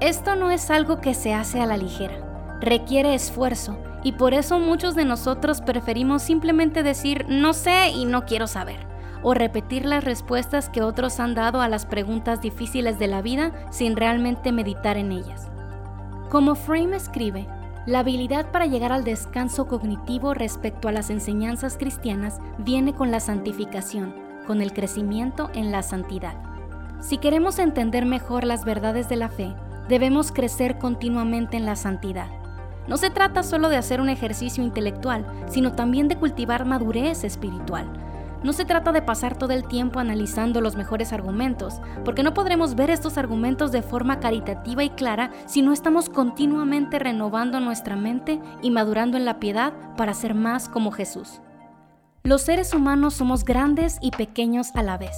Esto 0.01 0.37
no 0.37 0.49
es 0.49 0.71
algo 0.71 1.01
que 1.01 1.13
se 1.13 1.33
hace 1.33 1.59
a 1.59 1.65
la 1.65 1.75
ligera, 1.75 2.15
requiere 2.61 3.15
esfuerzo 3.15 3.77
y 4.01 4.13
por 4.13 4.33
eso 4.33 4.57
muchos 4.57 4.95
de 4.95 5.03
nosotros 5.03 5.59
preferimos 5.59 6.21
simplemente 6.21 6.83
decir 6.83 7.25
no 7.27 7.51
sé 7.51 7.89
y 7.89 8.05
no 8.05 8.25
quiero 8.25 8.47
saber, 8.47 8.87
o 9.23 9.33
repetir 9.33 9.85
las 9.85 10.05
respuestas 10.05 10.69
que 10.69 10.83
otros 10.83 11.19
han 11.19 11.35
dado 11.35 11.59
a 11.59 11.67
las 11.67 11.85
preguntas 11.85 12.39
difíciles 12.39 12.97
de 12.97 13.07
la 13.07 13.21
vida 13.21 13.51
sin 13.71 13.97
realmente 13.97 14.53
meditar 14.53 14.95
en 14.95 15.11
ellas. 15.11 15.49
Como 16.29 16.55
Frame 16.55 16.95
escribe, 16.95 17.45
la 17.85 17.99
habilidad 17.99 18.51
para 18.51 18.67
llegar 18.67 18.93
al 18.93 19.03
descanso 19.03 19.67
cognitivo 19.67 20.33
respecto 20.33 20.87
a 20.87 20.93
las 20.93 21.09
enseñanzas 21.09 21.75
cristianas 21.75 22.39
viene 22.59 22.93
con 22.93 23.11
la 23.11 23.19
santificación, 23.19 24.15
con 24.47 24.61
el 24.61 24.71
crecimiento 24.71 25.49
en 25.53 25.73
la 25.73 25.83
santidad. 25.83 26.35
Si 27.01 27.17
queremos 27.17 27.59
entender 27.59 28.05
mejor 28.05 28.45
las 28.45 28.63
verdades 28.63 29.09
de 29.09 29.15
la 29.17 29.27
fe, 29.29 29.55
debemos 29.89 30.31
crecer 30.31 30.77
continuamente 30.77 31.57
en 31.57 31.65
la 31.65 31.75
santidad. 31.75 32.27
No 32.87 32.95
se 32.95 33.09
trata 33.09 33.43
solo 33.43 33.69
de 33.69 33.77
hacer 33.77 33.99
un 34.01 34.09
ejercicio 34.09 34.63
intelectual, 34.63 35.25
sino 35.49 35.73
también 35.73 36.07
de 36.07 36.15
cultivar 36.15 36.65
madurez 36.65 37.23
espiritual. 37.23 37.87
No 38.43 38.53
se 38.53 38.65
trata 38.65 38.91
de 38.91 39.01
pasar 39.01 39.37
todo 39.37 39.51
el 39.51 39.67
tiempo 39.67 39.99
analizando 39.99 40.61
los 40.61 40.75
mejores 40.75 41.11
argumentos, 41.11 41.81
porque 42.05 42.23
no 42.23 42.33
podremos 42.33 42.75
ver 42.75 42.89
estos 42.89 43.17
argumentos 43.17 43.71
de 43.71 43.81
forma 43.81 44.19
caritativa 44.19 44.83
y 44.83 44.91
clara 44.91 45.31
si 45.45 45.61
no 45.61 45.73
estamos 45.73 46.07
continuamente 46.07 46.99
renovando 46.99 47.59
nuestra 47.59 47.95
mente 47.95 48.39
y 48.61 48.71
madurando 48.71 49.17
en 49.17 49.25
la 49.25 49.39
piedad 49.39 49.73
para 49.97 50.13
ser 50.13 50.35
más 50.35 50.69
como 50.69 50.91
Jesús. 50.91 51.41
Los 52.23 52.43
seres 52.43 52.73
humanos 52.73 53.15
somos 53.15 53.43
grandes 53.43 53.97
y 54.01 54.11
pequeños 54.11 54.69
a 54.75 54.83
la 54.83 54.97
vez. 54.97 55.17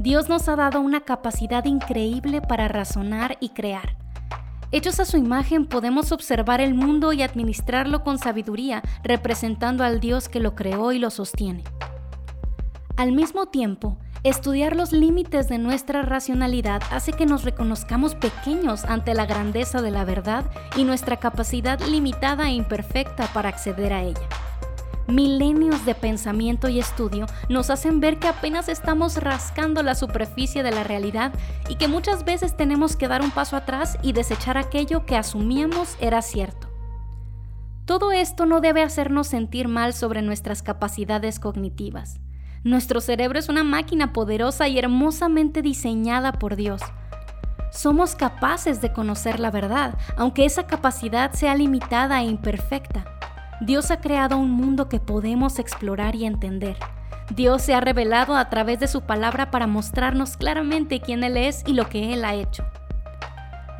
Dios 0.00 0.28
nos 0.28 0.48
ha 0.48 0.54
dado 0.54 0.80
una 0.80 1.00
capacidad 1.00 1.64
increíble 1.64 2.40
para 2.40 2.68
razonar 2.68 3.36
y 3.40 3.48
crear. 3.48 3.96
Hechos 4.70 5.00
a 5.00 5.04
su 5.04 5.16
imagen 5.16 5.66
podemos 5.66 6.12
observar 6.12 6.60
el 6.60 6.74
mundo 6.74 7.12
y 7.12 7.22
administrarlo 7.22 8.04
con 8.04 8.18
sabiduría, 8.18 8.82
representando 9.02 9.82
al 9.82 9.98
Dios 9.98 10.28
que 10.28 10.38
lo 10.38 10.54
creó 10.54 10.92
y 10.92 11.00
lo 11.00 11.10
sostiene. 11.10 11.64
Al 12.96 13.10
mismo 13.10 13.46
tiempo, 13.46 13.98
estudiar 14.22 14.76
los 14.76 14.92
límites 14.92 15.48
de 15.48 15.58
nuestra 15.58 16.02
racionalidad 16.02 16.80
hace 16.92 17.12
que 17.12 17.26
nos 17.26 17.42
reconozcamos 17.42 18.14
pequeños 18.14 18.84
ante 18.84 19.14
la 19.14 19.26
grandeza 19.26 19.82
de 19.82 19.90
la 19.90 20.04
verdad 20.04 20.44
y 20.76 20.84
nuestra 20.84 21.16
capacidad 21.16 21.80
limitada 21.80 22.48
e 22.48 22.52
imperfecta 22.52 23.26
para 23.32 23.48
acceder 23.48 23.92
a 23.92 24.02
ella. 24.04 24.28
Milenios 25.08 25.86
de 25.86 25.94
pensamiento 25.94 26.68
y 26.68 26.78
estudio 26.78 27.24
nos 27.48 27.70
hacen 27.70 27.98
ver 27.98 28.18
que 28.18 28.28
apenas 28.28 28.68
estamos 28.68 29.16
rascando 29.16 29.82
la 29.82 29.94
superficie 29.94 30.62
de 30.62 30.70
la 30.70 30.84
realidad 30.84 31.32
y 31.70 31.76
que 31.76 31.88
muchas 31.88 32.26
veces 32.26 32.58
tenemos 32.58 32.94
que 32.94 33.08
dar 33.08 33.22
un 33.22 33.30
paso 33.30 33.56
atrás 33.56 33.96
y 34.02 34.12
desechar 34.12 34.58
aquello 34.58 35.06
que 35.06 35.16
asumíamos 35.16 35.96
era 35.98 36.20
cierto. 36.20 36.68
Todo 37.86 38.12
esto 38.12 38.44
no 38.44 38.60
debe 38.60 38.82
hacernos 38.82 39.28
sentir 39.28 39.66
mal 39.66 39.94
sobre 39.94 40.20
nuestras 40.20 40.62
capacidades 40.62 41.40
cognitivas. 41.40 42.20
Nuestro 42.62 43.00
cerebro 43.00 43.38
es 43.38 43.48
una 43.48 43.64
máquina 43.64 44.12
poderosa 44.12 44.68
y 44.68 44.78
hermosamente 44.78 45.62
diseñada 45.62 46.32
por 46.32 46.54
Dios. 46.54 46.82
Somos 47.72 48.14
capaces 48.14 48.82
de 48.82 48.92
conocer 48.92 49.40
la 49.40 49.50
verdad, 49.50 49.96
aunque 50.18 50.44
esa 50.44 50.66
capacidad 50.66 51.32
sea 51.32 51.54
limitada 51.54 52.20
e 52.20 52.26
imperfecta. 52.26 53.17
Dios 53.60 53.90
ha 53.90 54.00
creado 54.00 54.36
un 54.36 54.52
mundo 54.52 54.88
que 54.88 55.00
podemos 55.00 55.58
explorar 55.58 56.14
y 56.14 56.26
entender. 56.26 56.76
Dios 57.34 57.60
se 57.62 57.74
ha 57.74 57.80
revelado 57.80 58.36
a 58.36 58.48
través 58.48 58.78
de 58.78 58.86
su 58.86 59.02
palabra 59.02 59.50
para 59.50 59.66
mostrarnos 59.66 60.36
claramente 60.36 61.00
quién 61.00 61.24
Él 61.24 61.36
es 61.36 61.64
y 61.66 61.72
lo 61.72 61.88
que 61.88 62.14
Él 62.14 62.24
ha 62.24 62.34
hecho. 62.34 62.64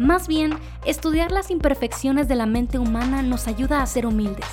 Más 0.01 0.27
bien, 0.27 0.59
estudiar 0.85 1.31
las 1.31 1.51
imperfecciones 1.51 2.27
de 2.27 2.35
la 2.35 2.47
mente 2.47 2.79
humana 2.79 3.23
nos 3.23 3.47
ayuda 3.47 3.81
a 3.81 3.87
ser 3.87 4.05
humildes. 4.05 4.47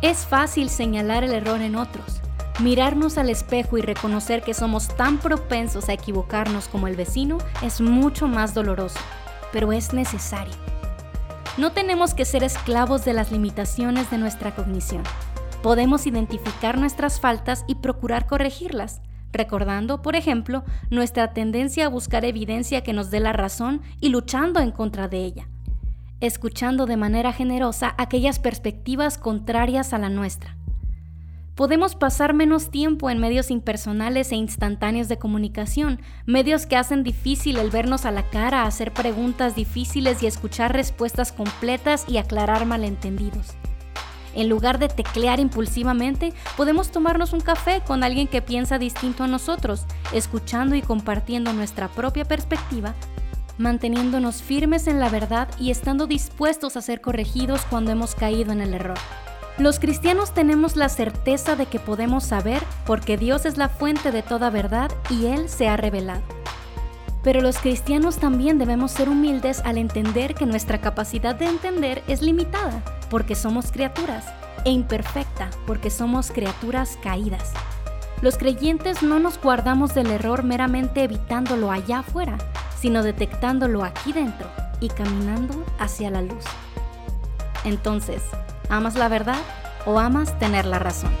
Es 0.00 0.26
fácil 0.26 0.70
señalar 0.70 1.24
el 1.24 1.32
error 1.32 1.60
en 1.60 1.76
otros, 1.76 2.22
mirarnos 2.60 3.18
al 3.18 3.28
espejo 3.28 3.76
y 3.76 3.82
reconocer 3.82 4.42
que 4.42 4.54
somos 4.54 4.88
tan 4.88 5.18
propensos 5.18 5.90
a 5.90 5.92
equivocarnos 5.92 6.68
como 6.68 6.88
el 6.88 6.96
vecino 6.96 7.36
es 7.62 7.82
mucho 7.82 8.28
más 8.28 8.54
doloroso, 8.54 8.98
pero 9.52 9.72
es 9.72 9.92
necesario. 9.92 10.71
No 11.58 11.72
tenemos 11.72 12.14
que 12.14 12.24
ser 12.24 12.44
esclavos 12.44 13.04
de 13.04 13.12
las 13.12 13.30
limitaciones 13.30 14.10
de 14.10 14.16
nuestra 14.16 14.54
cognición. 14.54 15.02
Podemos 15.62 16.06
identificar 16.06 16.78
nuestras 16.78 17.20
faltas 17.20 17.64
y 17.68 17.74
procurar 17.74 18.26
corregirlas, 18.26 19.02
recordando, 19.32 20.00
por 20.00 20.16
ejemplo, 20.16 20.64
nuestra 20.88 21.34
tendencia 21.34 21.86
a 21.86 21.88
buscar 21.90 22.24
evidencia 22.24 22.82
que 22.82 22.94
nos 22.94 23.10
dé 23.10 23.20
la 23.20 23.34
razón 23.34 23.82
y 24.00 24.08
luchando 24.08 24.60
en 24.60 24.70
contra 24.70 25.08
de 25.08 25.18
ella, 25.18 25.48
escuchando 26.20 26.86
de 26.86 26.96
manera 26.96 27.34
generosa 27.34 27.94
aquellas 27.98 28.38
perspectivas 28.38 29.18
contrarias 29.18 29.92
a 29.92 29.98
la 29.98 30.08
nuestra 30.08 30.56
Podemos 31.54 31.94
pasar 31.94 32.32
menos 32.32 32.70
tiempo 32.70 33.10
en 33.10 33.18
medios 33.18 33.50
impersonales 33.50 34.32
e 34.32 34.36
instantáneos 34.36 35.08
de 35.08 35.18
comunicación, 35.18 36.00
medios 36.24 36.64
que 36.64 36.76
hacen 36.76 37.02
difícil 37.02 37.58
el 37.58 37.68
vernos 37.68 38.06
a 38.06 38.10
la 38.10 38.22
cara, 38.30 38.62
hacer 38.64 38.90
preguntas 38.92 39.54
difíciles 39.54 40.22
y 40.22 40.26
escuchar 40.26 40.72
respuestas 40.72 41.30
completas 41.30 42.06
y 42.08 42.16
aclarar 42.16 42.64
malentendidos. 42.64 43.48
En 44.34 44.48
lugar 44.48 44.78
de 44.78 44.88
teclear 44.88 45.40
impulsivamente, 45.40 46.32
podemos 46.56 46.90
tomarnos 46.90 47.34
un 47.34 47.40
café 47.40 47.82
con 47.86 48.02
alguien 48.02 48.28
que 48.28 48.40
piensa 48.40 48.78
distinto 48.78 49.24
a 49.24 49.28
nosotros, 49.28 49.84
escuchando 50.14 50.74
y 50.74 50.80
compartiendo 50.80 51.52
nuestra 51.52 51.88
propia 51.88 52.24
perspectiva, 52.24 52.94
manteniéndonos 53.58 54.40
firmes 54.40 54.86
en 54.86 54.98
la 55.00 55.10
verdad 55.10 55.48
y 55.60 55.70
estando 55.70 56.06
dispuestos 56.06 56.78
a 56.78 56.80
ser 56.80 57.02
corregidos 57.02 57.60
cuando 57.68 57.90
hemos 57.90 58.14
caído 58.14 58.52
en 58.52 58.62
el 58.62 58.72
error. 58.72 58.96
Los 59.58 59.78
cristianos 59.78 60.32
tenemos 60.32 60.76
la 60.76 60.88
certeza 60.88 61.56
de 61.56 61.66
que 61.66 61.78
podemos 61.78 62.24
saber 62.24 62.62
porque 62.86 63.18
Dios 63.18 63.44
es 63.44 63.58
la 63.58 63.68
fuente 63.68 64.10
de 64.10 64.22
toda 64.22 64.48
verdad 64.48 64.90
y 65.10 65.26
Él 65.26 65.50
se 65.50 65.68
ha 65.68 65.76
revelado. 65.76 66.22
Pero 67.22 67.42
los 67.42 67.58
cristianos 67.58 68.16
también 68.16 68.58
debemos 68.58 68.92
ser 68.92 69.10
humildes 69.10 69.60
al 69.60 69.76
entender 69.76 70.34
que 70.34 70.46
nuestra 70.46 70.80
capacidad 70.80 71.34
de 71.34 71.46
entender 71.46 72.02
es 72.08 72.22
limitada 72.22 72.82
porque 73.10 73.34
somos 73.34 73.70
criaturas 73.70 74.24
e 74.64 74.70
imperfecta 74.70 75.50
porque 75.66 75.90
somos 75.90 76.30
criaturas 76.30 76.98
caídas. 77.02 77.52
Los 78.22 78.38
creyentes 78.38 79.02
no 79.02 79.18
nos 79.18 79.38
guardamos 79.40 79.94
del 79.94 80.10
error 80.10 80.44
meramente 80.44 81.04
evitándolo 81.04 81.70
allá 81.70 81.98
afuera, 81.98 82.38
sino 82.80 83.02
detectándolo 83.02 83.84
aquí 83.84 84.12
dentro 84.12 84.48
y 84.80 84.88
caminando 84.88 85.64
hacia 85.78 86.10
la 86.10 86.22
luz. 86.22 86.44
Entonces, 87.64 88.22
¿Amas 88.68 88.94
la 88.94 89.08
verdad 89.08 89.40
o 89.86 89.98
amas 89.98 90.38
tener 90.38 90.66
la 90.66 90.78
razón? 90.78 91.12